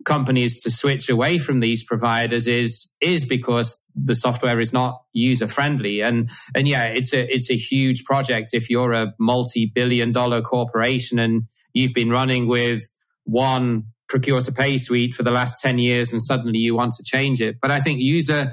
companies 0.05 0.63
to 0.63 0.71
switch 0.71 1.09
away 1.09 1.39
from 1.39 1.61
these 1.61 1.83
providers 1.83 2.47
is 2.47 2.93
is 3.01 3.25
because 3.25 3.87
the 3.95 4.15
software 4.15 4.61
is 4.61 4.73
not 4.73 5.01
user 5.13 5.47
friendly 5.47 6.03
and 6.03 6.29
and 6.55 6.69
yeah 6.69 6.85
it's 6.85 7.15
a 7.15 7.33
it's 7.35 7.51
a 7.51 7.57
huge 7.57 8.05
project 8.05 8.51
if 8.53 8.69
you're 8.69 8.93
a 8.93 9.15
multi-billion 9.19 10.13
dollar 10.13 10.43
corporation 10.43 11.19
and 11.19 11.45
you've 11.73 11.95
been 11.95 12.11
running 12.11 12.47
with 12.47 12.83
one 13.25 13.85
procure 14.15 14.41
to 14.41 14.53
pay 14.53 14.79
suite 14.79 15.13
for 15.13 15.25
the 15.25 15.33
last 15.33 15.61
10 15.61 15.79
years 15.79 16.13
and 16.13 16.23
suddenly 16.23 16.61
you 16.61 16.73
want 16.73 16.93
to 16.93 17.03
change 17.03 17.41
it 17.41 17.57
but 17.61 17.73
i 17.73 17.81
think 17.81 17.99
user 18.01 18.53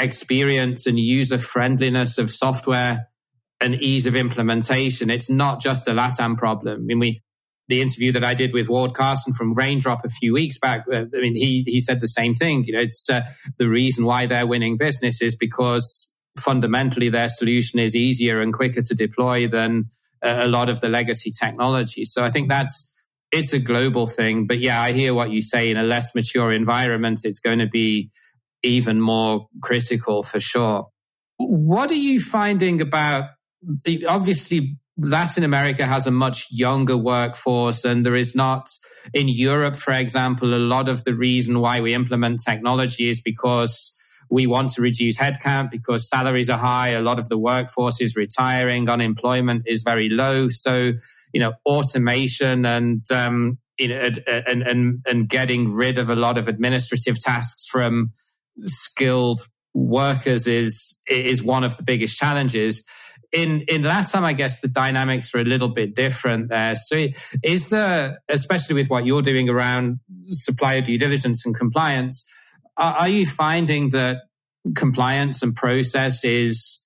experience 0.00 0.84
and 0.84 0.98
user 0.98 1.38
friendliness 1.38 2.18
of 2.18 2.28
software 2.28 3.06
and 3.60 3.76
ease 3.76 4.08
of 4.08 4.16
implementation 4.16 5.08
it's 5.08 5.30
not 5.30 5.60
just 5.60 5.86
a 5.86 5.92
latam 5.92 6.36
problem 6.36 6.80
i 6.80 6.84
mean 6.84 6.98
we 6.98 7.20
the 7.68 7.80
interview 7.80 8.10
that 8.10 8.24
I 8.24 8.34
did 8.34 8.52
with 8.52 8.68
Ward 8.68 8.94
Karson 8.94 9.32
from 9.32 9.52
Raindrop 9.52 10.04
a 10.04 10.08
few 10.08 10.32
weeks 10.32 10.58
back, 10.58 10.86
uh, 10.92 11.04
I 11.14 11.20
mean, 11.20 11.36
he, 11.36 11.62
he 11.68 11.78
said 11.78 12.00
the 12.00 12.08
same 12.08 12.34
thing. 12.34 12.64
You 12.64 12.72
know, 12.72 12.80
it's 12.80 13.08
uh, 13.08 13.20
the 13.58 13.68
reason 13.68 14.04
why 14.04 14.26
they're 14.26 14.44
winning 14.44 14.76
business 14.76 15.22
is 15.22 15.36
because 15.36 16.12
fundamentally 16.36 17.10
their 17.10 17.28
solution 17.28 17.78
is 17.78 17.94
easier 17.94 18.40
and 18.40 18.52
quicker 18.52 18.82
to 18.82 18.94
deploy 18.96 19.46
than 19.46 19.84
a 20.20 20.48
lot 20.48 20.68
of 20.68 20.80
the 20.80 20.88
legacy 20.88 21.30
technology. 21.30 22.04
So 22.04 22.24
I 22.24 22.30
think 22.30 22.48
that's, 22.48 22.88
it's 23.32 23.52
a 23.52 23.58
global 23.58 24.06
thing. 24.06 24.46
But 24.46 24.58
yeah, 24.58 24.80
I 24.80 24.92
hear 24.92 25.14
what 25.14 25.30
you 25.30 25.42
say 25.42 25.70
in 25.70 25.76
a 25.76 25.84
less 25.84 26.14
mature 26.14 26.52
environment, 26.52 27.20
it's 27.24 27.38
going 27.38 27.58
to 27.60 27.68
be 27.68 28.10
even 28.62 29.00
more 29.00 29.48
critical 29.62 30.22
for 30.22 30.40
sure. 30.40 30.88
What 31.38 31.90
are 31.90 31.94
you 31.94 32.20
finding 32.20 32.80
about 32.80 33.30
obviously 34.08 34.76
Latin 34.98 35.44
America 35.44 35.86
has 35.86 36.06
a 36.06 36.10
much 36.10 36.46
younger 36.50 36.96
workforce 36.96 37.84
and 37.84 38.04
there 38.04 38.14
is 38.14 38.34
not 38.34 38.68
in 39.14 39.28
Europe, 39.28 39.76
for 39.76 39.92
example, 39.92 40.54
a 40.54 40.56
lot 40.56 40.88
of 40.88 41.04
the 41.04 41.14
reason 41.14 41.60
why 41.60 41.80
we 41.80 41.94
implement 41.94 42.42
technology 42.44 43.08
is 43.08 43.22
because 43.22 43.96
we 44.30 44.46
want 44.46 44.70
to 44.70 44.82
reduce 44.82 45.18
headcount 45.18 45.70
because 45.70 46.08
salaries 46.08 46.50
are 46.50 46.58
high. 46.58 46.90
A 46.90 47.02
lot 47.02 47.18
of 47.18 47.28
the 47.28 47.38
workforce 47.38 48.00
is 48.00 48.14
retiring. 48.14 48.88
Unemployment 48.88 49.62
is 49.66 49.82
very 49.82 50.08
low. 50.08 50.48
So, 50.48 50.92
you 51.32 51.40
know, 51.40 51.52
automation 51.66 52.64
and, 52.66 53.04
um, 53.12 53.58
you 53.78 53.88
know, 53.88 54.08
and, 54.46 54.62
and, 54.62 55.04
and 55.08 55.28
getting 55.28 55.72
rid 55.72 55.98
of 55.98 56.10
a 56.10 56.16
lot 56.16 56.38
of 56.38 56.48
administrative 56.48 57.18
tasks 57.18 57.66
from 57.66 58.10
skilled 58.64 59.40
workers 59.72 60.46
is, 60.46 61.00
is 61.08 61.42
one 61.42 61.64
of 61.64 61.76
the 61.76 61.82
biggest 61.82 62.18
challenges 62.18 62.84
in 63.32 63.62
in 63.68 63.82
LATAM, 63.82 64.22
I 64.22 64.32
guess 64.32 64.60
the 64.60 64.68
dynamics 64.68 65.34
are 65.34 65.40
a 65.40 65.44
little 65.44 65.68
bit 65.68 65.94
different 65.94 66.48
there. 66.48 66.74
So, 66.74 67.06
is 67.42 67.70
there, 67.70 68.18
especially 68.28 68.74
with 68.74 68.90
what 68.90 69.06
you're 69.06 69.22
doing 69.22 69.48
around 69.48 70.00
supplier 70.28 70.80
due 70.80 70.98
diligence 70.98 71.46
and 71.46 71.54
compliance, 71.54 72.26
are, 72.76 72.94
are 72.94 73.08
you 73.08 73.26
finding 73.26 73.90
that 73.90 74.22
compliance 74.74 75.42
and 75.42 75.54
process 75.54 76.24
is 76.24 76.79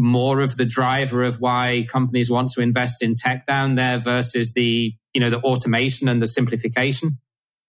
more 0.00 0.40
of 0.40 0.56
the 0.56 0.64
driver 0.64 1.22
of 1.22 1.40
why 1.40 1.84
companies 1.90 2.30
want 2.30 2.50
to 2.50 2.60
invest 2.60 3.02
in 3.02 3.12
tech 3.14 3.44
down 3.46 3.74
there 3.74 3.98
versus 3.98 4.54
the 4.54 4.92
you 5.14 5.20
know 5.20 5.30
the 5.30 5.40
automation 5.40 6.08
and 6.08 6.22
the 6.22 6.28
simplification? 6.28 7.18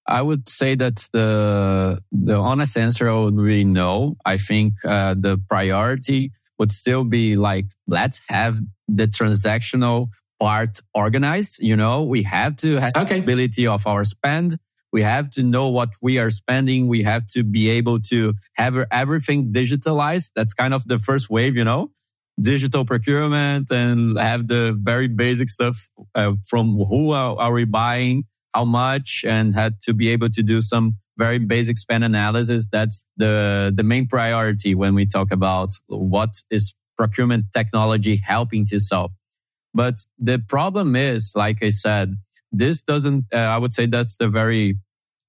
I 0.07 0.21
would 0.21 0.49
say 0.49 0.75
that 0.75 1.07
the 1.13 1.99
the 2.11 2.35
honest 2.35 2.77
answer 2.77 3.13
would 3.13 3.37
be 3.37 3.63
no. 3.63 4.15
I 4.25 4.37
think 4.37 4.73
uh, 4.85 5.15
the 5.17 5.39
priority 5.49 6.31
would 6.57 6.71
still 6.71 7.03
be 7.03 7.35
like, 7.35 7.65
let's 7.87 8.21
have 8.27 8.59
the 8.87 9.07
transactional 9.07 10.07
part 10.39 10.79
organized. 10.93 11.59
You 11.59 11.75
know, 11.75 12.03
we 12.03 12.23
have 12.23 12.55
to 12.57 12.77
have 12.77 12.93
okay. 12.97 13.19
ability 13.19 13.67
of 13.67 13.85
our 13.87 14.03
spend. 14.03 14.57
We 14.91 15.03
have 15.03 15.29
to 15.31 15.43
know 15.43 15.69
what 15.69 15.89
we 16.01 16.17
are 16.17 16.29
spending. 16.29 16.87
We 16.87 17.03
have 17.03 17.25
to 17.27 17.43
be 17.43 17.69
able 17.69 17.99
to 18.11 18.33
have 18.53 18.75
everything 18.91 19.53
digitalized. 19.53 20.31
That's 20.35 20.53
kind 20.53 20.73
of 20.73 20.85
the 20.85 20.99
first 20.99 21.29
wave, 21.29 21.55
you 21.55 21.63
know, 21.63 21.91
digital 22.41 22.86
procurement 22.86 23.71
and 23.71 24.17
have 24.17 24.47
the 24.47 24.77
very 24.82 25.08
basic 25.08 25.49
stuff 25.49 25.89
uh, 26.15 26.34
from 26.47 26.77
who 26.77 27.12
are, 27.12 27.38
are 27.38 27.54
we 27.54 27.65
buying, 27.65 28.23
how 28.54 28.65
much, 28.65 29.23
and 29.27 29.54
had 29.54 29.82
to 29.84 29.93
be 29.93 30.10
able 30.10 30.30
to 30.30 30.43
do 30.43 30.62
some 30.62 30.95
very 31.17 31.39
basic 31.39 31.77
spend 31.77 32.04
analysis. 32.04 32.67
That's 32.71 33.06
the, 33.17 33.71
the 33.75 33.84
main 33.84 34.08
priority 34.08 34.75
when 34.75 34.95
we 34.95 35.06
talk 35.06 35.32
about 35.32 35.69
what 35.88 36.30
is 36.49 36.73
procurement 36.97 37.45
technology 37.54 38.21
helping 38.23 38.65
to 38.65 38.80
solve. 38.80 39.12
But 39.73 39.95
the 40.17 40.39
problem 40.47 40.95
is, 40.95 41.34
like 41.36 41.63
I 41.63 41.69
said, 41.69 42.15
this 42.51 42.82
doesn't, 42.82 43.25
uh, 43.34 43.38
I 43.38 43.58
would 43.58 43.73
say 43.73 43.86
that's 43.86 44.17
the 44.17 44.27
very 44.27 44.77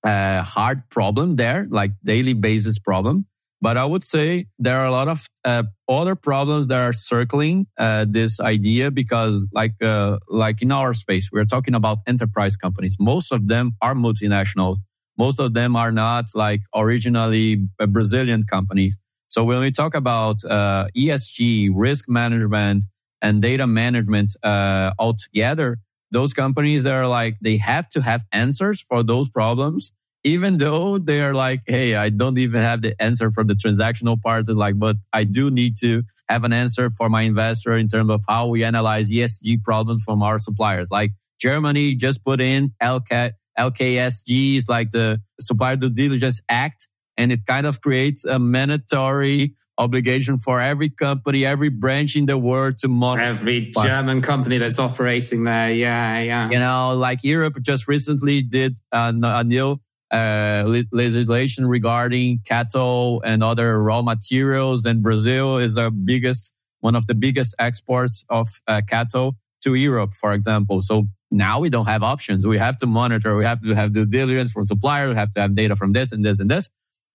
uh, 0.04 0.42
hard 0.42 0.88
problem 0.88 1.36
there, 1.36 1.66
like 1.70 1.92
daily 2.04 2.32
basis 2.32 2.78
problem. 2.78 3.26
But 3.62 3.76
I 3.76 3.84
would 3.84 4.02
say 4.02 4.46
there 4.58 4.80
are 4.80 4.86
a 4.86 4.90
lot 4.90 5.06
of 5.06 5.24
uh, 5.44 5.62
other 5.88 6.16
problems 6.16 6.66
that 6.66 6.80
are 6.80 6.92
circling 6.92 7.68
uh, 7.78 8.06
this 8.08 8.40
idea 8.40 8.90
because, 8.90 9.46
like, 9.52 9.80
uh, 9.80 10.18
like 10.28 10.62
in 10.62 10.72
our 10.72 10.92
space, 10.94 11.30
we're 11.32 11.44
talking 11.44 11.74
about 11.74 11.98
enterprise 12.08 12.56
companies. 12.56 12.96
Most 12.98 13.30
of 13.30 13.46
them 13.46 13.76
are 13.80 13.94
multinational. 13.94 14.78
Most 15.16 15.38
of 15.38 15.54
them 15.54 15.76
are 15.76 15.92
not 15.92 16.24
like 16.34 16.62
originally 16.74 17.68
uh, 17.78 17.86
Brazilian 17.86 18.42
companies. 18.42 18.98
So 19.28 19.44
when 19.44 19.60
we 19.60 19.70
talk 19.70 19.94
about 19.94 20.44
uh, 20.44 20.88
ESG, 20.96 21.70
risk 21.72 22.08
management, 22.08 22.84
and 23.22 23.40
data 23.40 23.68
management 23.68 24.34
uh, 24.42 24.90
altogether, 24.98 25.78
those 26.10 26.34
companies 26.34 26.82
that 26.82 26.94
are 26.94 27.06
like 27.06 27.36
they 27.40 27.58
have 27.58 27.88
to 27.90 28.02
have 28.02 28.24
answers 28.32 28.80
for 28.80 29.04
those 29.04 29.30
problems 29.30 29.92
even 30.24 30.56
though 30.56 30.98
they 30.98 31.20
are 31.20 31.34
like, 31.34 31.62
hey, 31.66 31.96
I 31.96 32.08
don't 32.08 32.38
even 32.38 32.62
have 32.62 32.80
the 32.80 33.00
answer 33.02 33.32
for 33.32 33.44
the 33.44 33.54
transactional 33.54 34.20
part, 34.20 34.48
like, 34.48 34.78
but 34.78 34.96
I 35.12 35.24
do 35.24 35.50
need 35.50 35.76
to 35.78 36.04
have 36.28 36.44
an 36.44 36.52
answer 36.52 36.90
for 36.90 37.08
my 37.08 37.22
investor 37.22 37.76
in 37.76 37.88
terms 37.88 38.10
of 38.10 38.22
how 38.28 38.46
we 38.46 38.64
analyze 38.64 39.10
ESG 39.10 39.62
problems 39.64 40.04
from 40.04 40.22
our 40.22 40.38
suppliers. 40.38 40.88
Like 40.90 41.12
Germany 41.40 41.96
just 41.96 42.22
put 42.24 42.40
in 42.40 42.72
LK, 42.80 43.32
LKSG 43.58 44.56
is 44.56 44.68
like 44.68 44.92
the 44.92 45.20
Supplier 45.40 45.76
Due 45.76 45.90
Diligence 45.90 46.40
Act, 46.48 46.88
and 47.16 47.32
it 47.32 47.44
kind 47.46 47.66
of 47.66 47.80
creates 47.80 48.24
a 48.24 48.38
mandatory 48.38 49.54
obligation 49.76 50.38
for 50.38 50.60
every 50.60 50.88
company, 50.88 51.44
every 51.44 51.68
branch 51.68 52.14
in 52.14 52.26
the 52.26 52.38
world 52.38 52.78
to 52.78 52.88
monitor. 52.88 53.24
Every 53.24 53.72
German 53.82 54.22
company 54.22 54.58
that's 54.58 54.78
operating 54.78 55.44
there. 55.44 55.72
Yeah, 55.72 56.20
yeah. 56.20 56.50
You 56.50 56.60
know, 56.60 56.94
like 56.96 57.24
Europe 57.24 57.56
just 57.60 57.88
recently 57.88 58.42
did 58.42 58.78
uh, 58.92 59.12
a, 59.22 59.26
a 59.40 59.44
new 59.44 59.80
uh, 60.12 60.82
legislation 60.92 61.66
regarding 61.66 62.40
cattle 62.44 63.22
and 63.24 63.42
other 63.42 63.82
raw 63.82 64.02
materials. 64.02 64.84
And 64.84 65.02
Brazil 65.02 65.58
is 65.58 65.74
the 65.74 65.90
biggest, 65.90 66.52
one 66.80 66.94
of 66.94 67.06
the 67.06 67.14
biggest 67.14 67.54
exports 67.58 68.24
of 68.28 68.48
uh, 68.66 68.82
cattle 68.86 69.36
to 69.62 69.74
Europe, 69.74 70.14
for 70.14 70.32
example. 70.32 70.80
So 70.80 71.08
now 71.30 71.60
we 71.60 71.70
don't 71.70 71.86
have 71.86 72.02
options. 72.02 72.46
We 72.46 72.58
have 72.58 72.76
to 72.78 72.86
monitor. 72.86 73.36
We 73.36 73.44
have 73.44 73.62
to 73.62 73.74
have 73.74 73.92
due 73.92 74.06
diligence 74.06 74.52
from 74.52 74.66
suppliers. 74.66 75.10
We 75.10 75.16
have 75.16 75.32
to 75.32 75.40
have 75.40 75.54
data 75.54 75.76
from 75.76 75.92
this 75.92 76.12
and 76.12 76.24
this 76.24 76.40
and 76.40 76.50
this. 76.50 76.68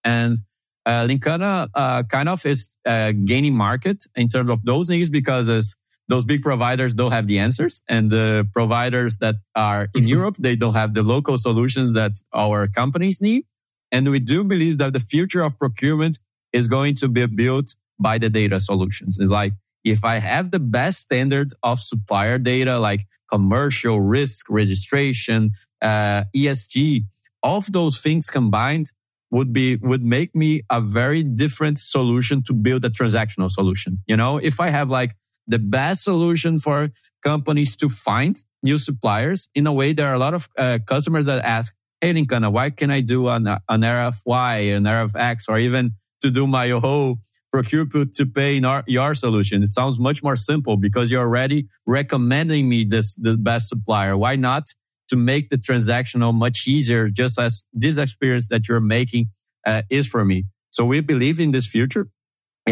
And 0.04 0.38
uh, 0.86 1.06
Linkana 1.06 1.68
uh, 1.74 2.04
kind 2.04 2.30
of 2.30 2.46
is 2.46 2.70
uh, 2.86 3.12
gaining 3.12 3.56
market 3.56 4.06
in 4.16 4.28
terms 4.30 4.50
of 4.50 4.64
those 4.64 4.88
things 4.88 5.10
because 5.10 5.76
those 6.08 6.26
big 6.26 6.42
providers 6.42 6.94
don't 6.94 7.12
have 7.12 7.28
the 7.28 7.40
answers 7.40 7.82
and 7.90 8.10
the 8.10 8.48
providers 8.54 9.18
that 9.18 9.36
are 9.56 9.88
in 9.94 10.02
mm-hmm. 10.02 10.08
Europe, 10.08 10.36
they 10.40 10.56
don't 10.56 10.74
have 10.74 10.94
the 10.94 11.04
local 11.04 11.38
solutions 11.38 11.94
that 11.94 12.14
our 12.34 12.68
companies 12.68 13.20
need. 13.20 13.46
And 13.92 14.10
we 14.10 14.20
do 14.20 14.44
believe 14.44 14.78
that 14.78 14.94
the 14.94 15.00
future 15.00 15.42
of 15.42 15.58
procurement 15.60 16.20
is 16.54 16.68
going 16.68 16.96
to 16.96 17.10
be 17.10 17.26
built 17.26 17.76
by 18.00 18.18
the 18.18 18.30
data 18.30 18.60
solutions. 18.60 19.18
It's 19.20 19.32
like, 19.32 19.54
if 19.84 20.04
I 20.04 20.18
have 20.18 20.52
the 20.52 20.60
best 20.60 21.00
standards 21.02 21.54
of 21.64 21.80
supplier 21.80 22.38
data, 22.38 22.78
like 22.80 23.08
commercial 23.30 24.02
risk 24.02 24.48
registration, 24.50 25.52
uh, 25.82 26.24
ESG, 26.36 27.06
all 27.42 27.58
of 27.58 27.72
those 27.72 28.00
things 28.00 28.30
combined 28.30 28.92
would 29.32 29.54
be, 29.54 29.78
would 29.78 30.04
make 30.04 30.36
me 30.36 30.62
a 30.70 30.82
very 30.82 31.24
different 31.24 31.80
solution 31.80 32.44
to 32.44 32.54
build 32.54 32.84
a 32.86 32.90
transactional 32.90 33.50
solution. 33.50 34.00
You 34.08 34.18
know, 34.18 34.38
if 34.38 34.60
I 34.60 34.70
have 34.70 34.90
like 34.90 35.16
the 35.48 35.60
best 35.60 36.04
solution 36.04 36.60
for 36.60 36.90
companies 37.24 37.76
to 37.78 37.90
find 37.90 38.42
new 38.64 38.78
suppliers. 38.78 39.50
In 39.56 39.68
a 39.68 39.74
way, 39.74 39.94
there 39.94 40.08
are 40.08 40.16
a 40.16 40.20
lot 40.20 40.34
of 40.34 40.50
uh, 40.58 40.80
customers 40.86 41.26
that 41.26 41.44
ask, 41.44 41.74
Hey, 42.02 42.14
Linkana, 42.14 42.52
why 42.52 42.70
can 42.70 42.92
I 42.92 43.02
do 43.02 43.28
an, 43.28 43.48
an 43.48 43.82
RFY, 43.82 44.76
an 44.76 44.84
RFX, 44.84 45.50
or 45.50 45.58
even 45.58 45.94
to 46.22 46.30
do 46.30 46.46
my 46.46 46.70
whole 46.70 47.18
procure 47.52 47.86
to 47.86 48.26
pay 48.26 48.58
in 48.58 48.66
our, 48.66 48.84
your 48.86 49.16
solution? 49.16 49.64
It 49.64 49.70
sounds 49.70 49.98
much 49.98 50.22
more 50.22 50.36
simple 50.36 50.78
because 50.78 51.10
you're 51.10 51.24
already 51.24 51.68
recommending 51.88 52.70
me 52.70 52.84
this, 52.84 53.16
the 53.16 53.36
best 53.36 53.70
supplier. 53.70 54.16
Why 54.16 54.36
not 54.36 54.68
to 55.10 55.16
make 55.16 55.50
the 55.50 55.58
transactional 55.58 56.36
much 56.36 56.68
easier, 56.68 57.10
just 57.10 57.40
as 57.40 57.64
this 57.74 57.98
experience 57.98 58.50
that 58.50 58.68
you're 58.68 58.80
making 58.80 59.30
uh, 59.66 59.82
is 59.90 60.06
for 60.06 60.24
me? 60.24 60.44
So 60.70 60.86
we 60.86 61.02
believe 61.02 61.40
in 61.40 61.50
this 61.50 61.66
future. 61.66 62.10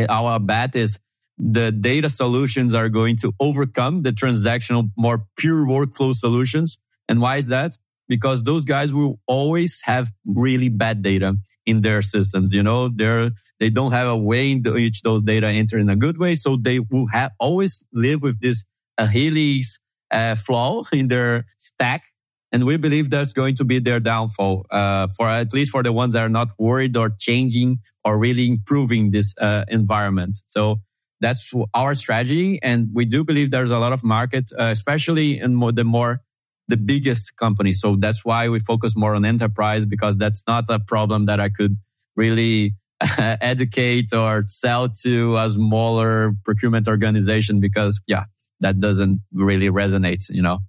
Our 0.10 0.40
bet 0.40 0.76
is 0.76 1.00
the 1.38 1.72
data 1.72 2.10
solutions 2.10 2.74
are 2.74 2.90
going 2.90 3.18
to 3.18 3.34
overcome 3.40 4.04
the 4.04 4.12
transactional, 4.12 4.90
more 4.98 5.26
pure 5.38 5.66
workflow 5.66 6.14
solutions. 6.14 6.78
And 7.10 7.22
why 7.22 7.38
is 7.38 7.48
that? 7.48 7.78
Because 8.08 8.44
those 8.44 8.66
guys 8.66 8.94
will 8.94 9.20
always 9.28 9.82
have 9.84 10.12
really 10.26 10.70
bad 10.70 11.02
data 11.02 11.36
in 11.66 11.82
their 11.82 12.02
systems. 12.02 12.54
You 12.54 12.64
know, 12.64 12.88
they're, 12.88 13.32
they 13.60 13.70
don't 13.70 13.92
have 13.92 14.08
a 14.08 14.18
way 14.18 14.52
in 14.52 14.64
which 14.64 15.02
those 15.02 15.24
data 15.24 15.48
enter 15.48 15.78
in 15.78 15.90
a 15.90 15.96
good 15.96 16.18
way. 16.18 16.36
So 16.36 16.56
they 16.56 16.80
will 16.80 17.08
have 17.12 17.32
always 17.40 17.84
live 17.92 18.22
with 18.22 18.40
this 18.40 18.64
Achilles 18.98 19.80
uh, 20.12 20.36
flaw 20.36 20.84
in 20.94 21.08
their 21.08 21.46
stack. 21.58 22.04
And 22.52 22.66
we 22.66 22.78
believe 22.78 23.10
that's 23.10 23.34
going 23.34 23.56
to 23.56 23.66
be 23.66 23.80
their 23.80 24.00
downfall, 24.00 24.66
uh, 24.72 25.08
for 25.18 25.28
at 25.28 25.52
least 25.52 25.72
for 25.72 25.84
the 25.84 25.92
ones 25.92 26.14
that 26.14 26.24
are 26.24 26.30
not 26.30 26.50
worried 26.58 26.96
or 26.96 27.10
changing 27.10 27.80
or 28.06 28.18
really 28.18 28.48
improving 28.48 29.12
this 29.12 29.34
uh, 29.42 29.66
environment. 29.68 30.38
So 30.46 30.80
that's 31.26 31.52
our 31.74 31.96
strategy. 31.96 32.60
And 32.62 32.90
we 32.94 33.04
do 33.04 33.24
believe 33.24 33.50
there's 33.50 33.72
a 33.72 33.80
lot 33.80 33.94
of 33.94 34.04
market, 34.04 34.52
uh, 34.60 34.66
especially 34.66 35.40
in 35.40 35.56
more, 35.56 35.72
the 35.72 35.84
more, 35.84 36.20
the 36.68 36.78
biggest 36.78 37.36
companies. 37.36 37.82
So 37.82 37.96
that's 37.96 38.24
why 38.24 38.48
we 38.50 38.60
focus 38.60 38.94
more 38.96 39.16
on 39.16 39.26
enterprise 39.26 39.86
because 39.86 40.18
that's 40.18 40.44
not 40.48 40.66
a 40.70 40.80
problem 40.80 41.26
that 41.26 41.40
I 41.40 41.50
could 41.50 41.78
really 42.16 42.76
educate 43.18 44.14
or 44.14 44.44
sell 44.46 44.88
to 45.04 45.38
a 45.38 45.50
smaller 45.50 46.34
procurement 46.44 46.88
organization 46.88 47.60
because 47.60 48.00
yeah, 48.06 48.26
that 48.60 48.80
doesn't 48.80 49.20
really 49.34 49.70
resonate, 49.70 50.24
you 50.30 50.44
know? 50.44 50.60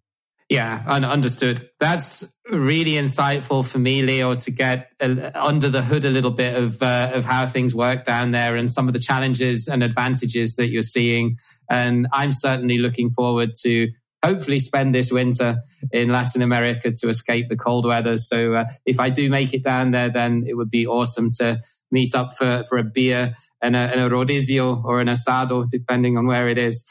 Yeah, 0.48 0.82
understood. 0.86 1.68
That's 1.80 2.38
really 2.48 2.92
insightful 2.92 3.68
for 3.68 3.80
me, 3.80 4.02
Leo, 4.02 4.34
to 4.34 4.50
get 4.52 4.92
under 5.34 5.68
the 5.68 5.82
hood 5.82 6.04
a 6.04 6.10
little 6.10 6.30
bit 6.30 6.54
of 6.54 6.80
uh, 6.80 7.10
of 7.14 7.24
how 7.24 7.46
things 7.46 7.74
work 7.74 8.04
down 8.04 8.30
there 8.30 8.54
and 8.54 8.70
some 8.70 8.86
of 8.86 8.94
the 8.94 9.00
challenges 9.00 9.66
and 9.66 9.82
advantages 9.82 10.54
that 10.54 10.68
you're 10.70 10.84
seeing. 10.84 11.36
And 11.68 12.06
I'm 12.12 12.30
certainly 12.32 12.78
looking 12.78 13.10
forward 13.10 13.54
to 13.62 13.88
hopefully 14.24 14.60
spend 14.60 14.94
this 14.94 15.12
winter 15.12 15.56
in 15.92 16.10
Latin 16.10 16.42
America 16.42 16.92
to 16.92 17.08
escape 17.08 17.48
the 17.48 17.56
cold 17.56 17.84
weather. 17.84 18.16
So 18.16 18.54
uh, 18.54 18.64
if 18.84 18.98
I 19.00 19.10
do 19.10 19.28
make 19.28 19.52
it 19.52 19.64
down 19.64 19.90
there, 19.90 20.08
then 20.08 20.44
it 20.46 20.54
would 20.54 20.70
be 20.70 20.86
awesome 20.86 21.28
to 21.38 21.60
meet 21.90 22.14
up 22.14 22.32
for, 22.32 22.64
for 22.68 22.78
a 22.78 22.84
beer 22.84 23.34
and 23.60 23.76
a, 23.76 23.78
and 23.78 24.00
a 24.00 24.08
rodizio 24.08 24.84
or 24.84 25.00
an 25.00 25.08
asado, 25.08 25.68
depending 25.68 26.16
on 26.16 26.26
where 26.26 26.48
it 26.48 26.58
is. 26.58 26.84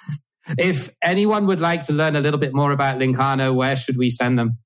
If 0.58 0.90
anyone 1.02 1.48
would 1.48 1.62
like 1.62 1.86
to 1.88 1.94
learn 1.94 2.16
a 2.16 2.22
little 2.22 2.40
bit 2.40 2.54
more 2.54 2.72
about 2.72 3.00
Linkana, 3.00 3.54
where 3.54 3.76
should 3.76 3.98
we 3.98 4.10
send 4.10 4.38
them? 4.38 4.58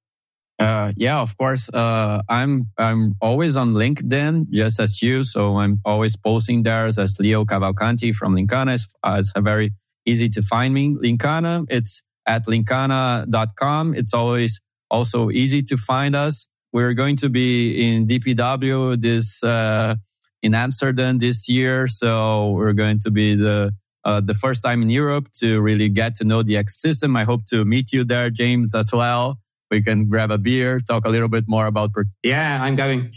Uh, 0.60 0.92
yeah, 0.98 1.20
of 1.20 1.38
course. 1.38 1.70
Uh, 1.70 2.22
I'm 2.28 2.68
I'm 2.78 3.15
always 3.22 3.56
on 3.56 3.74
LinkedIn, 3.74 4.50
just 4.52 4.80
as 4.80 5.02
you. 5.02 5.24
So 5.24 5.58
I'm 5.58 5.80
always 5.86 6.18
posting 6.18 6.63
there 6.63 6.86
as 6.86 7.18
Leo 7.20 7.46
Cavalcanti 7.46 8.13
from 8.13 8.36
Linkana. 8.36 8.74
It's, 8.74 8.94
uh, 9.02 9.18
it's 9.20 9.32
very 9.38 9.72
easy 10.06 10.28
to 10.30 10.42
find 10.42 10.74
me. 10.74 10.96
Linkana, 10.96 11.65
it's 11.70 12.04
at 12.26 12.46
linkana.com. 12.46 13.94
It's 13.96 14.13
always 14.13 14.60
also 14.92 15.30
easy 15.30 15.62
to 15.63 15.77
find 15.77 16.15
us. 16.15 16.48
We're 16.73 16.94
going 16.94 17.15
to 17.17 17.30
be 17.30 17.82
in 17.82 18.06
DPW 18.06 19.00
this 19.00 19.42
uh, 19.44 19.96
in 20.44 20.54
Amsterdam 20.54 21.19
this 21.19 21.48
year, 21.48 21.88
so 21.88 22.52
we're 22.52 22.73
going 22.73 23.00
to 23.00 23.12
be 23.12 23.36
the 23.36 23.71
uh, 24.10 24.20
the 24.20 24.34
first 24.34 24.64
time 24.64 24.82
in 24.82 24.90
Europe 24.90 25.32
to 25.32 25.62
really 25.62 25.88
get 25.88 26.16
to 26.16 26.24
know 26.24 26.42
the 26.42 26.56
ecosystem. 26.56 27.16
I 27.16 27.26
hope 27.26 27.46
to 27.54 27.64
meet 27.64 27.94
you 27.94 28.04
there, 28.04 28.32
James, 28.32 28.74
as 28.74 28.92
well. 28.92 29.38
We 29.70 29.84
can 29.84 30.10
grab 30.10 30.32
a 30.32 30.40
beer, 30.40 30.80
talk 30.80 31.06
a 31.06 31.10
little 31.10 31.30
bit 31.30 31.46
more 31.48 31.68
about. 31.68 31.94
Per- 31.94 32.06
yeah, 32.24 32.58
I'm 32.60 32.76
going. 32.76 33.12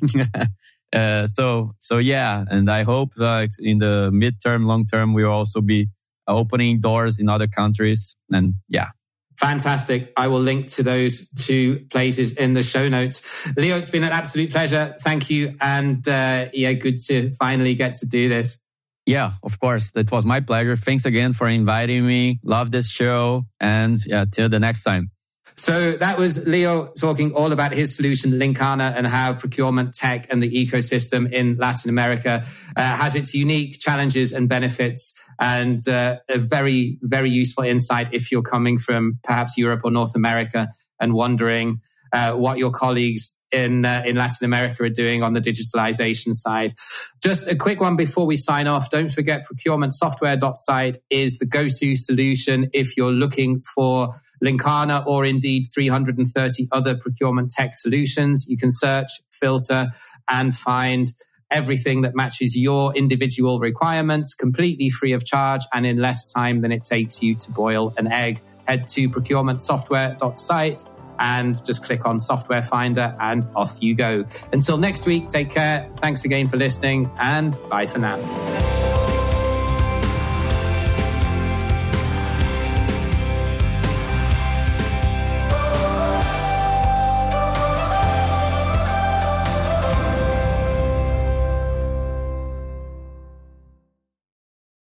uh, 0.93 1.27
so, 1.27 1.75
so 1.79 1.97
yeah, 1.97 2.45
and 2.51 2.71
I 2.71 2.83
hope 2.83 3.15
that 3.15 3.51
in 3.59 3.79
the 3.79 4.11
midterm, 4.13 4.67
long 4.67 4.85
term, 4.85 5.15
we'll 5.15 5.31
also 5.31 5.63
be 5.63 5.89
opening 6.29 6.79
doors 6.79 7.19
in 7.19 7.31
other 7.31 7.47
countries. 7.47 8.15
And 8.31 8.55
yeah, 8.69 8.89
Fantastic. 9.39 10.13
I 10.17 10.29
will 10.29 10.41
link 10.41 10.69
to 10.77 10.83
those 10.83 11.31
two 11.31 11.87
places 11.91 12.37
in 12.37 12.53
the 12.53 12.63
show 12.63 12.89
notes. 12.89 13.51
Leo, 13.57 13.77
it's 13.79 13.91
been 13.91 14.05
an 14.05 14.13
absolute 14.13 14.51
pleasure. 14.53 14.95
Thank 15.01 15.31
you. 15.31 15.55
And 15.61 16.07
uh, 16.07 16.47
yeah, 16.53 16.75
good 16.75 16.99
to 17.07 17.31
finally 17.31 17.75
get 17.75 17.95
to 17.95 18.07
do 18.07 18.29
this. 18.29 18.62
Yeah, 19.07 19.33
of 19.43 19.59
course. 19.59 19.91
That 19.93 20.11
was 20.13 20.25
my 20.25 20.41
pleasure. 20.41 20.77
Thanks 20.77 21.05
again 21.05 21.33
for 21.33 21.49
inviting 21.49 22.07
me. 22.07 22.39
Love 22.45 22.71
this 22.71 22.89
show. 22.89 23.45
And 23.61 23.99
yeah, 24.07 24.25
till 24.31 24.49
the 24.49 24.61
next 24.61 24.85
time. 24.85 25.11
So 25.57 25.93
that 25.93 26.19
was 26.19 26.47
Leo 26.47 26.89
talking 26.99 27.33
all 27.33 27.53
about 27.53 27.73
his 27.73 27.95
solution, 27.95 28.33
Linkana, 28.33 28.95
and 28.97 29.07
how 29.07 29.35
procurement 29.35 29.93
tech 29.95 30.27
and 30.31 30.43
the 30.43 30.51
ecosystem 30.51 31.31
in 31.31 31.57
Latin 31.57 31.91
America 31.91 32.43
uh, 32.77 32.97
has 32.97 33.15
its 33.15 33.35
unique 33.35 33.79
challenges 33.79 34.33
and 34.33 34.49
benefits 34.49 35.15
and 35.41 35.87
uh, 35.89 36.19
a 36.31 36.39
very, 36.39 36.99
very 37.03 37.29
useful 37.29 37.65
insight 37.65 38.09
if 38.13 38.33
you're 38.33 38.43
coming 38.43 38.79
from 38.79 39.19
perhaps 39.25 39.59
Europe 39.59 39.83
or 39.85 39.91
North 39.91 40.17
America 40.17 40.69
and 41.01 41.13
wondering 41.13 41.81
uh, 42.13 42.33
what 42.33 42.59
your 42.59 42.71
colleagues 42.71 43.37
in 43.53 43.85
uh, 43.85 44.03
in 44.05 44.17
Latin 44.17 44.45
America 44.45 44.83
are 44.83 44.89
doing 44.89 45.23
on 45.23 45.35
the 45.35 45.41
digitalization 45.41 46.35
side. 46.35 46.73
Just 47.23 47.49
a 47.49 47.57
quick 47.57 47.81
one 47.81 47.97
before 47.97 48.27
we 48.27 48.37
sign 48.37 48.67
off. 48.67 48.91
Don't 48.91 49.13
forget 49.13 49.45
procurementsoftware.site 49.47 50.99
is 51.11 51.39
the 51.39 51.47
go-to 51.47 51.95
solution 51.95 52.69
if 52.73 52.97
you're 52.97 53.13
looking 53.13 53.63
for 53.75 54.15
Linkana 54.43 55.07
or 55.07 55.25
indeed 55.25 55.65
330 55.73 56.67
other 56.73 56.97
procurement 56.97 57.51
tech 57.51 57.77
solutions. 57.77 58.47
You 58.49 58.57
can 58.57 58.71
search, 58.71 59.11
filter, 59.31 59.91
and 60.29 60.55
find 60.55 61.13
everything 61.51 62.01
that 62.01 62.15
matches 62.15 62.57
your 62.57 62.97
individual 62.97 63.61
requirements 63.61 64.33
completely 64.35 64.89
free 64.89 65.13
of 65.13 65.25
charge 65.25 65.61
and 65.75 65.85
in 65.85 65.99
less 65.99 66.33
time 66.33 66.63
than 66.63 66.73
it 66.73 66.83
takes 66.83 67.23
you 67.23 67.35
to 67.37 67.53
boil 67.53 67.93
an 67.99 68.11
egg. 68.11 68.41
Head 68.67 68.89
to 68.89 69.09
procurementsoftware.site 69.11 70.85
and 71.19 71.65
just 71.65 71.85
click 71.85 72.07
on 72.07 72.19
Software 72.19 72.63
Finder 72.63 73.17
and 73.21 73.47
off 73.55 73.83
you 73.83 73.95
go. 73.95 74.25
Until 74.53 74.77
next 74.77 75.07
week, 75.07 75.29
take 75.29 75.51
care. 75.51 75.89
Thanks 75.97 76.25
again 76.25 76.49
for 76.49 76.57
listening 76.57 77.11
and 77.21 77.57
bye 77.69 77.87
for 77.87 77.99
now. 77.99 78.92